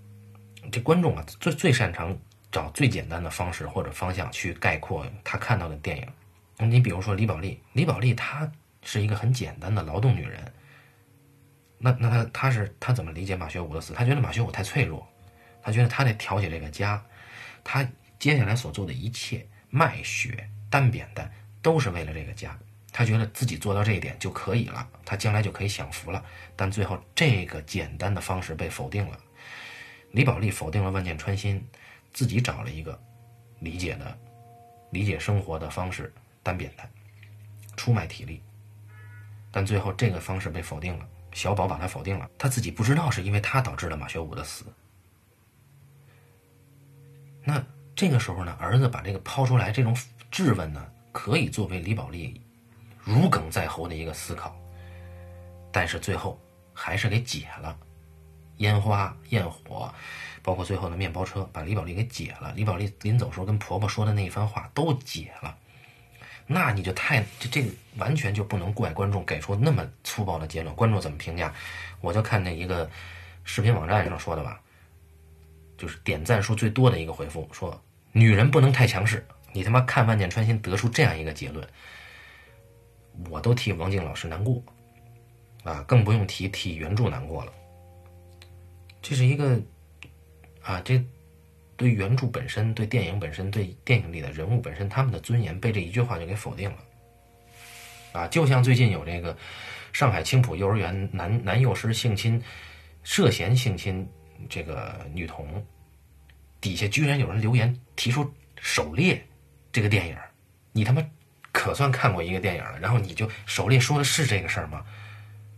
[0.71, 2.17] 这观众啊，最最擅长
[2.53, 6.69] 找最简单的方式或者方向去概括他看到的电影。
[6.69, 8.51] 你比如说李宝莉，李宝莉她
[8.83, 10.53] 是一个很简单的劳动女人。
[11.79, 13.95] 那那她她是她怎么理解马学武的死？
[13.95, 15.07] 她觉得马学武太脆弱，
[15.63, 17.03] 她觉得她得挑起这个家，
[17.65, 17.89] 她
[18.19, 21.33] 接下来所做的一切卖血、单扁担
[21.63, 22.59] 都是为了这个家。
[22.93, 26.23] 她觉得自己做到这一点就可以了，他将来就可以享福了。
[26.57, 29.19] 但最后这个简单的方式被否定了，
[30.13, 31.65] 李宝莉否定了万箭穿心，
[32.13, 33.01] 自己找了一个
[33.61, 34.19] 理解的、
[34.91, 36.89] 理解生活的方式，单扁担，
[37.77, 38.43] 出卖体力。
[39.53, 44.65] 但最后这个方式被否定了，小宝把他否定了，他自己不知道是因为他导致了马学武的死。
[47.43, 49.97] 那这个时候呢，儿子把这个抛出来，这种
[50.31, 52.41] 质问呢，可以作为李宝莉
[53.03, 54.57] 如鲠在喉的一个思考。
[55.73, 56.41] 但是最后
[56.75, 57.79] 还是给解了，
[58.61, 59.93] 烟花焰火，
[60.43, 62.53] 包括最后的面包车，把李宝莉给解了。
[62.57, 65.57] 李宝莉临走时候跟婆婆说的那一番话都解了。
[66.47, 67.65] 那你就太这这
[67.97, 70.75] 完全就不能怪观众给出那么粗暴的结论。
[70.75, 71.55] 观众怎么评价？
[72.01, 72.91] 我就看那一个
[73.45, 74.61] 视频网站上说的吧，
[75.79, 77.81] 就是点赞数最多的一个回复说
[78.13, 81.67] ：“女人不能太强势。”你他妈看万箭穿心得出这样一个结论，
[83.29, 84.63] 我都替王静老师难过
[85.65, 87.53] 啊，更不用提替原著难过了。
[89.03, 89.61] 这是一个
[90.63, 91.03] 啊，这。
[91.77, 96.79] 对原著本身、对电影本身、对电影里的人物本身，他们的尊严被这一句话就给否定了，
[98.13, 99.35] 啊，就像最近有这个
[99.91, 102.39] 上海青浦幼儿园男男幼师性侵、
[103.03, 104.07] 涉嫌性侵
[104.47, 105.65] 这个女童，
[106.61, 108.23] 底下居然有人留言提出
[108.61, 109.15] 《狩猎》
[109.73, 110.15] 这个电影，
[110.73, 111.03] 你他妈
[111.51, 114.85] 可算看过一个电影了，然后你就《狩猎》说的是这个事儿吗？《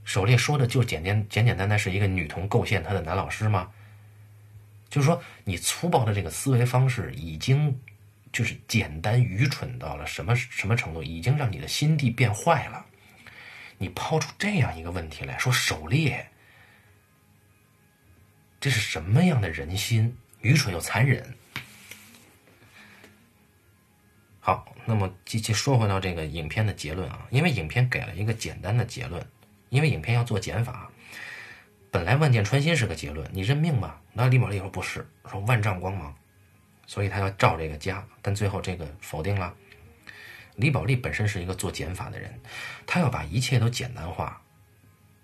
[0.04, 3.70] 狩猎》说的就简简简简单单是一个女童构陷她的男老师吗？
[4.88, 7.80] 就是说，你粗暴的这个思维方式已经
[8.30, 11.02] 就是简单愚蠢到了什么什么程度？
[11.02, 12.84] 已经让你的心地变坏了。
[13.78, 16.28] 你抛出这样一个问题来说，狩猎，
[18.60, 20.16] 这是什么样的人心？
[20.40, 21.34] 愚蠢又残忍。
[24.40, 29.24] 好，那么继续说回到这个影片的结论啊，因为影片给了一个简单的结论，
[29.72, 30.90] 因为影片要做减法。
[31.90, 33.98] 本来万箭穿心是个结论，你认命吧。
[34.12, 36.14] 那李宝莉说不是，说万丈光芒，
[36.86, 39.54] 所以他要照这个加，但最后这个否定了。
[40.56, 42.38] 李宝莉本身是一个做减法的人，
[42.86, 44.38] 他要把一切都简单化，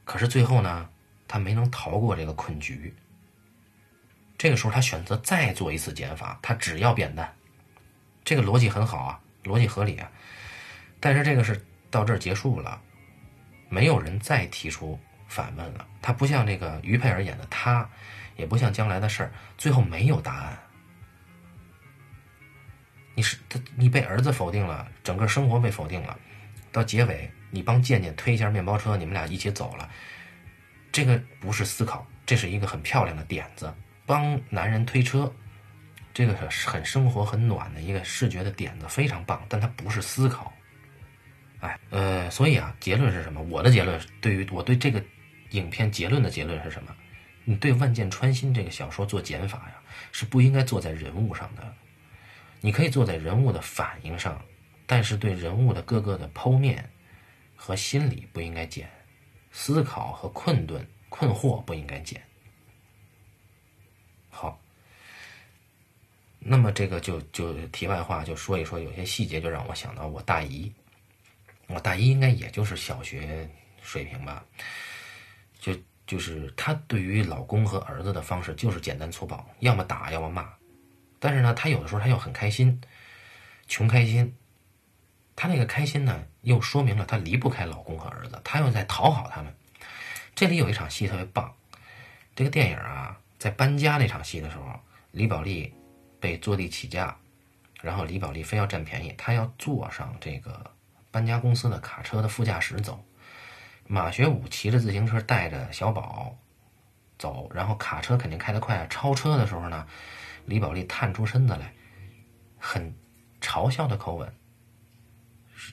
[0.06, 0.88] 可是最后呢，
[1.26, 2.94] 他没能逃过这个困局。
[4.38, 7.30] 这个时候他选择再做一次减法，他只要扁担，
[8.24, 10.10] 这个逻辑很好啊，逻辑合理啊。
[11.00, 12.80] 但是这个是到这儿结束了，
[13.68, 14.98] 没有人再提出。
[15.28, 17.86] 反问了，他不像那个于佩尔演的他，
[18.34, 20.58] 也不像将来的事儿，最后没有答案。
[23.14, 26.18] 你是他，你被儿子否定了，整个生活被否定了，
[26.72, 29.86] 到结尾你帮健健推一下面包车，你们俩一起走了，
[30.90, 33.70] 这个不是思考，这是一个很漂亮的点子，
[34.06, 35.30] 帮男人推车，
[36.14, 40.50] 这个很生活很暖的一个视觉的点子，非常棒，但它不是思考。
[41.60, 43.42] 哎，呃，所以啊，结论是什么？
[43.42, 45.02] 我的结论对于我对这个。
[45.52, 46.94] 影片结论的结论是什么？
[47.44, 49.80] 你对《万箭穿心》这个小说做减法呀，
[50.12, 51.74] 是不应该做在人物上的。
[52.60, 54.44] 你可以做在人物的反应上，
[54.86, 56.86] 但是对人物的各个的剖面
[57.56, 58.90] 和心理不应该减，
[59.50, 62.22] 思考和困顿、困惑不应该减。
[64.28, 64.60] 好，
[66.38, 70.70] 那么这个就就题外话就说一说，有些细节就让我想到我大姨，
[71.68, 73.48] 我大一应该也就是小学
[73.80, 74.44] 水平吧。
[75.60, 75.72] 就
[76.06, 80.52] 就是她对于老公和儿子的方式就是简单粗暴，要么打，要么骂。
[81.18, 82.80] 但是呢，她有的时候她又很开心，
[83.66, 84.34] 穷开心。
[85.36, 89.54] 她那个开心呢，又说明了她离不开老公和儿子，她又在讨好他们。
[90.34, 91.54] 这里有一场戏特别棒，
[92.34, 94.80] 这个电影啊，在搬家那场戏的时候，
[95.10, 95.72] 李宝莉
[96.18, 97.16] 被坐地起价，
[97.82, 100.64] 然后李宝莉非要占便宜，她要坐上这个
[101.10, 103.04] 搬家公司的卡车的副驾驶走。
[103.86, 106.36] 马学武骑着自行车带着小宝
[107.18, 108.86] 走，然后卡车肯定开得快啊。
[108.90, 109.86] 超车的时候呢，
[110.44, 111.72] 李宝莉探出身子来，
[112.58, 112.94] 很
[113.40, 114.30] 嘲笑的口吻，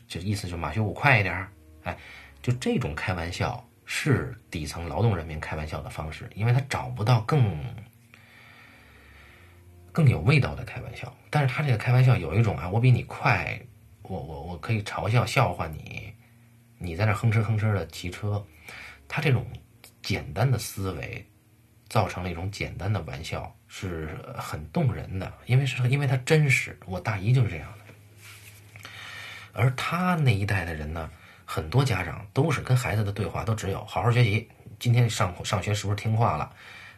[0.08, 1.48] 就意思就马学武快一点
[1.84, 1.98] 哎，
[2.42, 7.62] 就这种开玩笑是底层劳动人民开玩笑的方式，因为他找不到更
[9.92, 11.14] 更有味道的开玩笑。
[11.30, 13.60] 但是他这个开玩笑有一种啊，我比你快，
[14.08, 16.14] 我我我可以嘲笑笑话你。
[16.78, 18.46] 你在那哼哧哼哧的骑车，
[19.08, 19.46] 他这种
[20.02, 21.26] 简单的思维，
[21.88, 25.32] 造成了一种简单的玩笑，是很动人的。
[25.46, 28.90] 因为是因为他真实，我大姨就是这样的。
[29.54, 31.10] 而他那一代的人呢，
[31.46, 36.52] 很多家长都是跟孩子的对话都只有好好学习，今天上上学是不是听话了？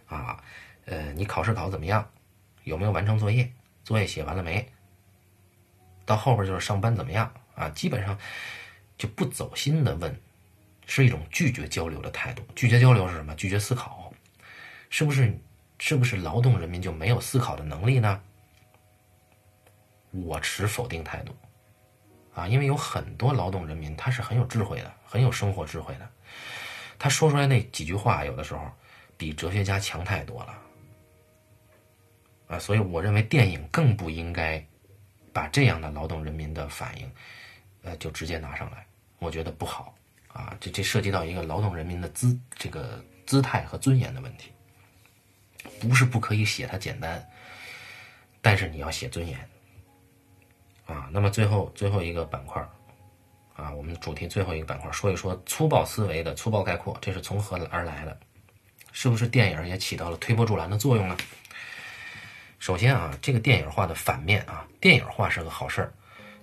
[0.08, 0.44] 啊，
[0.86, 2.10] 呃，你考试考怎么样？
[2.64, 3.50] 有没有完成作业？
[3.84, 4.68] 作业写完了没？
[6.08, 7.32] 到后边就是上班怎么样？
[7.54, 8.18] 啊，基本上。
[8.98, 10.20] 就不走心的问，
[10.88, 12.42] 是一种拒绝交流的态度。
[12.56, 13.36] 拒绝交流是什么？
[13.36, 14.12] 拒绝思考，
[14.90, 15.40] 是不是？
[15.78, 18.20] 是不是劳动人民就没有思考的能力呢？
[20.10, 21.36] 我持否定态度，
[22.34, 26.10] 啊，因为有很多劳动人民他是很有智慧的，很有生活智慧的，
[26.98, 28.68] 他说出来那几句话，有的时候
[29.16, 30.60] 比哲学家强太多了，
[32.48, 34.66] 啊，所以我认为电影更不应该
[35.38, 37.12] 把这样的劳动人民的反应，
[37.84, 38.84] 呃，就直接拿上来，
[39.20, 39.94] 我觉得不好，
[40.30, 44.52] 啊，这这涉及到一个劳动人民的姿这个姿态和尊严的问题。
[45.80, 47.24] 不是不可以写它简单，
[48.42, 49.38] 但是你要写尊严
[50.88, 51.08] 啊。
[51.12, 52.60] 那么最后最后一个板块
[53.56, 58.20] 啊，我们主题最后一个板块，说一说粗暴思维的粗暴概括，这是从何而来的？
[58.92, 61.16] 是不是电影也起到了推波助澜的作用呢？
[62.60, 65.94] 首先啊，这个电影化的反面啊，电影化是个好事儿，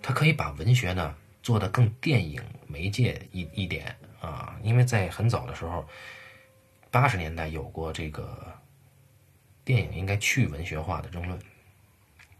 [0.03, 4.57] 它可以把文学呢做得更电影媒介一一点啊。
[4.63, 5.87] 因为在很早的时候，
[6.91, 8.53] 八十年代有过这个。
[9.67, 11.41] 电影应该去文学化的争论，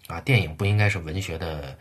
[0.09, 1.75] 啊，电影不应该是文学的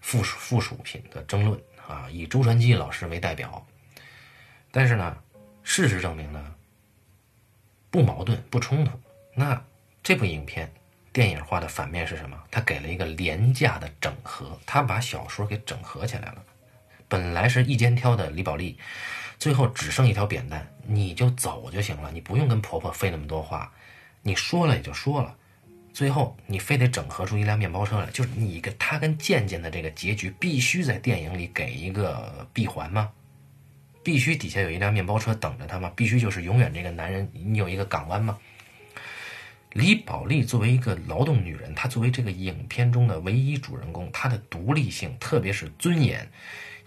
[0.00, 3.64] 附属附属品的争论啊，以周传基老师为代表。
[4.72, 5.16] 但是呢，
[5.62, 6.52] 事实证明呢，
[7.92, 8.90] 不矛盾不冲突。
[9.36, 9.64] 那
[10.02, 10.68] 这部影片
[11.12, 12.38] 电影化的反面是什么？
[12.50, 16.44] 它给了一个廉价的整合，它把小说给整合起来了。
[17.08, 18.76] 本来是一肩挑的李宝莉，
[19.38, 23.72] 最后只剩一条扁担，你就走就行了，你不用跟婆婆费那么多话。
[24.22, 25.34] 你说了也就说了，
[25.94, 33.10] 最后你非得整合出一辆面包车来，就是你跟他跟渐渐的这个结局必须在电影里给一个闭环吗？
[34.04, 35.90] 必须底下有一辆面包车等着他吗？
[35.96, 38.38] 必须就是永远这个男人你有一个港湾吗？
[39.78, 46.28] 李宝莉作为一个劳动女人，她作为这个影片中的唯一主人公，她的独立性特别是尊严，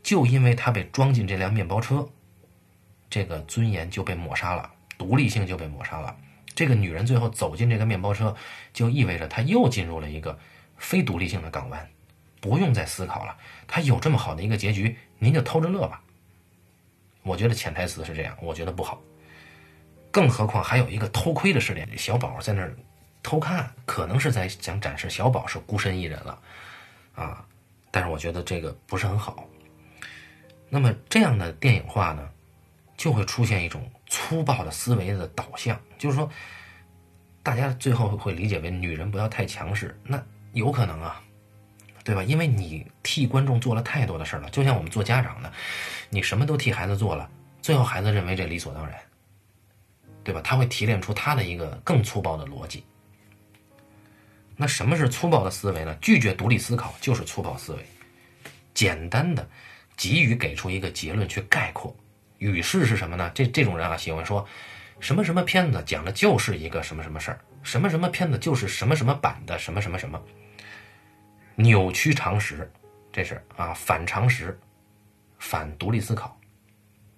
[0.03, 2.05] 就因为她被装进这辆面包车，
[3.09, 6.13] 这个尊严就被抹杀了，独立性就被抹杀了。
[6.53, 8.35] 这个女人最后走进这个面包车，
[8.73, 10.38] 就意味着她又进入了一个
[10.76, 11.89] 非独立性的港湾，
[12.41, 13.38] 不用再思考了。
[13.68, 16.03] 她有这么好的一个结局，您就偷着乐吧。
[17.23, 19.01] 我觉得潜台词是这样，我觉得不好。
[20.11, 22.75] 更何况还有一个偷窥的视点，小宝在那儿
[23.23, 26.39] 偷看，可能是在想展示小宝是孤身一人了
[27.15, 27.45] 啊。
[27.89, 29.47] 但是我觉得这个不是很好。
[30.69, 32.29] 那么这样的电影化呢，
[32.95, 33.89] 就会出现一种。
[34.13, 36.29] 粗暴的思维的导向，就是说，
[37.41, 40.21] 大家最后会理解为女人不要太强势，那
[40.51, 41.23] 有可能啊，
[42.03, 42.21] 对吧？
[42.21, 45.49] 因为你替观众做了太多的事了，就像我们做家长的，
[46.09, 47.29] 你什么都替孩子做了，
[47.61, 48.99] 最后孩子认为这理所当然，
[50.23, 50.41] 对吧？
[50.43, 52.84] 他会提炼出他的一个更粗暴的逻辑。
[54.56, 55.95] 那什么是粗暴的思维呢？
[56.02, 57.85] 拒绝独立思考就是粗暴思维，
[58.73, 59.48] 简单的
[59.98, 61.95] 急于给出一个结论去概括。
[62.38, 63.31] 语势是什么呢？
[63.34, 64.48] 这这种人啊，喜欢说，
[64.99, 70.22] 什么什么片子讲的就是一个什么什么事儿，什么什么片子就是什么什么版的什么什么什么，
[71.56, 72.72] 扭曲常识，
[73.11, 74.60] 这是啊反常识，
[75.38, 76.35] 反独立思考，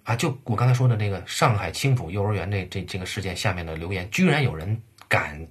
[0.04, 5.44] 啊，就我刚才说的那个上海青浦幼儿园这这这个事件下面的留言，居然有人敢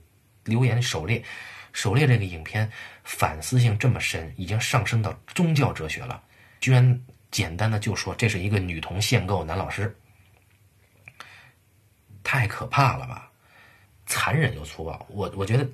[0.45, 1.21] 留言狩猎，
[1.73, 2.71] 狩猎这个影片
[3.03, 6.23] 反思性这么深，已经上升到宗教哲学了，
[6.59, 7.03] 居然。
[7.34, 9.97] 简单的就说这是一个女童限购男老师，
[12.23, 13.27] 太可怕了吧，
[14.05, 15.03] 残忍又粗暴。
[15.09, 15.67] 我我觉得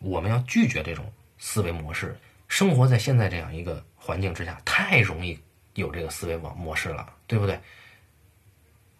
[0.00, 1.04] 我们要拒绝这种
[1.38, 2.18] 思维模式。
[2.48, 5.38] 生活在现在这样一个环境之下，太容易
[5.74, 7.56] 有这个思维网模式了，对不对？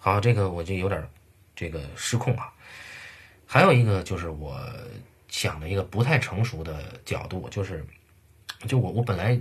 [0.08, 1.06] 好，这个我就有点
[1.54, 2.52] 这个失控啊。
[3.46, 4.60] 还有一个就是我
[5.28, 7.84] 想的一个不太成熟的角度，就是
[8.66, 9.40] 就我我本来。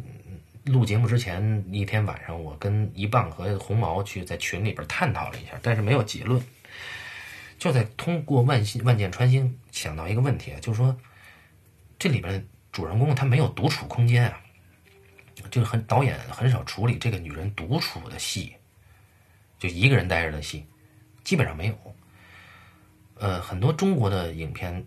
[0.68, 6.44] 录节目之前一天晚上，我跟一棒和红毛去在群里边探讨了一下，但是没有结论。
[7.58, 10.94] 就在通过万万箭穿心想到一个问题啊，就是说
[11.98, 14.42] 这里边主人公他没有独处空间啊，
[15.50, 18.54] 就是很导演很少处理这个女人独处的戏，
[19.60, 20.66] 就一个人待着的戏
[21.24, 21.76] 基本上没有。
[23.20, 24.86] 呃，很多中国的影片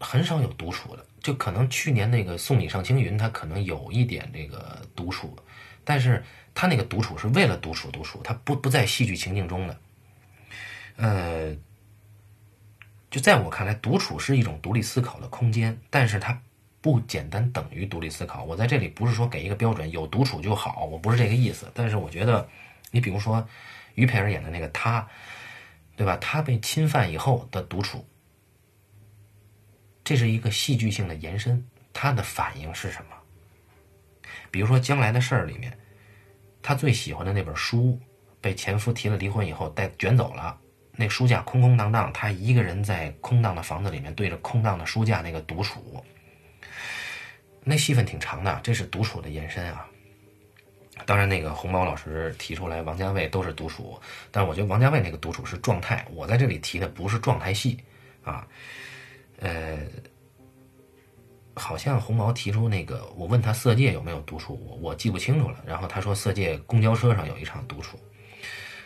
[0.00, 1.04] 很少有独处的。
[1.22, 5.34] 就可能去年那个送你上青云，他可能有一点这个独处，
[5.82, 6.22] 但是
[6.54, 9.80] 他那个独处是为了独处独处，他不不在戏剧情境中的。
[10.96, 11.56] 呃，
[13.10, 16.38] 就在我看来，独处是一种独立思考的空间，但是它
[16.82, 18.44] 不简单等于独立思考。
[18.44, 21.72] 我在这里不是说给一个标准，有独处就好，我不是这个意思。
[21.72, 22.46] 但是我觉得，
[22.94, 23.44] 你比如说
[23.96, 25.04] 于佩尔演的那个他，
[25.96, 26.16] 对吧？
[26.18, 28.08] 他被侵犯以后的独处。
[30.04, 33.16] 这是一个戏剧性的延伸，他的反应是什么？
[34.52, 35.76] 比如说将来的事儿里面，
[36.62, 38.00] 他最喜欢的那本书
[38.40, 40.56] 被前夫提了离婚以后带卷走了，
[40.92, 46.04] 那书架空空荡荡，他一个人在空荡的房子里面对着空荡的书架那个独处。
[47.64, 49.88] 那戏份挺长的，这是独处的延伸啊。
[51.06, 54.00] 当然，那个红毛老师提出来，王家卫都是独处，
[54.30, 57.76] 但是我觉得王家卫那个独处是状态，我在这里提的不是状态戏
[58.22, 58.46] 啊。
[59.40, 59.80] 呃，
[61.54, 65.62] 好像红毛提出那个，我问他《色戒》有没有独处，我我记不清楚了。
[65.66, 67.98] 然后他说《色戒》公交车上有一场独处。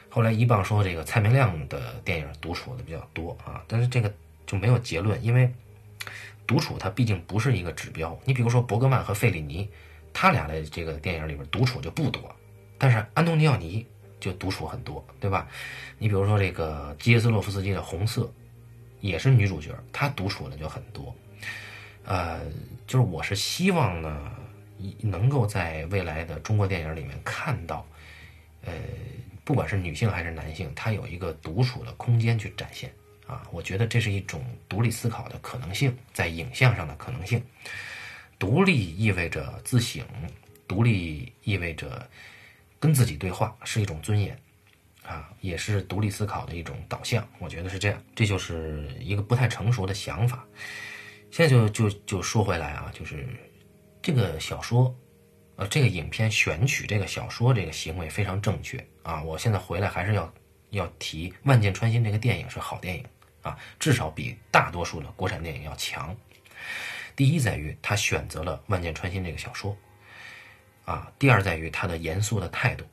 [0.09, 4.13] 后来一棒说这个蔡明亮的电影独处的比较多啊，但是这个
[4.47, 5.49] 就没有结论，因为
[6.47, 8.19] 独处它毕竟不是一个指标。
[8.25, 9.69] 你比如说伯格曼和费里尼。
[10.21, 12.35] 他俩的这个电影里边独处就不多，
[12.77, 13.87] 但是安东尼奥尼
[14.19, 15.47] 就独处很多，对吧？
[15.97, 18.23] 你比如说这个基耶斯洛夫斯基的《红色》，
[19.01, 21.15] 也是女主角，她独处的就很多。
[22.05, 22.41] 呃，
[22.85, 24.33] 就是我是希望呢，
[25.01, 27.87] 能够在未来的中国电影里面看到，
[28.65, 28.73] 呃，
[29.45, 32.93] 不管是女性还是男性，他有一个独处的空间去展现
[33.25, 33.47] 啊。
[33.53, 37.41] 我觉得这是一种独立思考的可能性，在影像上的可能性。
[38.39, 40.05] 独立意味着自省，
[40.67, 42.09] 独立意味着
[42.79, 44.39] 跟自己对话，是一种尊严，
[45.03, 47.27] 啊，也是独立思考的一种导向。
[47.41, 50.47] 我觉得是这样，这就是一个不太成熟的想法。
[51.31, 53.27] 现在就就就说回来啊，就是
[54.01, 54.95] 这个小说，
[55.57, 59.21] 呃，这个影片选取这个小说这个行为非常正确啊。
[59.23, 60.33] 我现在回来还是要
[60.71, 63.05] 要提《万箭穿心》这个电影是好电影
[63.43, 66.17] 啊，至少比大多数的国产电影要强。
[67.19, 69.77] 第一在于他选择了《万箭穿心》这个小说，
[70.85, 72.85] 啊，第二在于他的严肃的态度，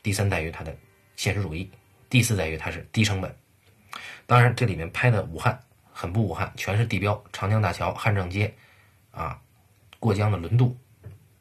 [0.00, 0.72] 第三在于他的
[1.16, 1.68] 现实主义，
[2.08, 3.34] 第四在于他是低成本。
[4.26, 5.58] 当然，这里面拍的武汉
[5.92, 8.54] 很不武汉，全是地标，长江大桥、汉正街，
[9.10, 9.36] 啊，
[9.98, 10.78] 过江的轮渡，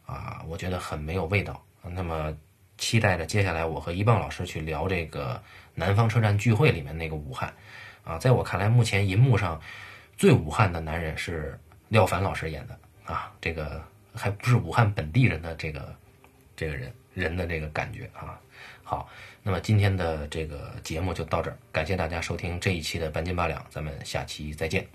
[0.04, 1.64] 啊，我觉得很没有味道。
[1.84, 2.36] 那么，
[2.80, 5.36] 期待着接下来我和一棒老师去聊这个
[5.76, 7.54] 《南方车站聚会》里面那个武汉，
[8.04, 9.62] 啊，在我看来，目前银幕上
[10.18, 11.60] 最武汉的男人是。
[11.92, 13.84] 廖凡老师演的啊，这个
[14.16, 15.94] 还不是武汉本地人的这个
[16.56, 18.40] 这个人人的这个感觉啊。
[18.82, 19.10] 好，
[19.44, 24.88] 那么今天的这个节目就到这儿，感谢大家收听这一期的半斤八两，咱们下期再见。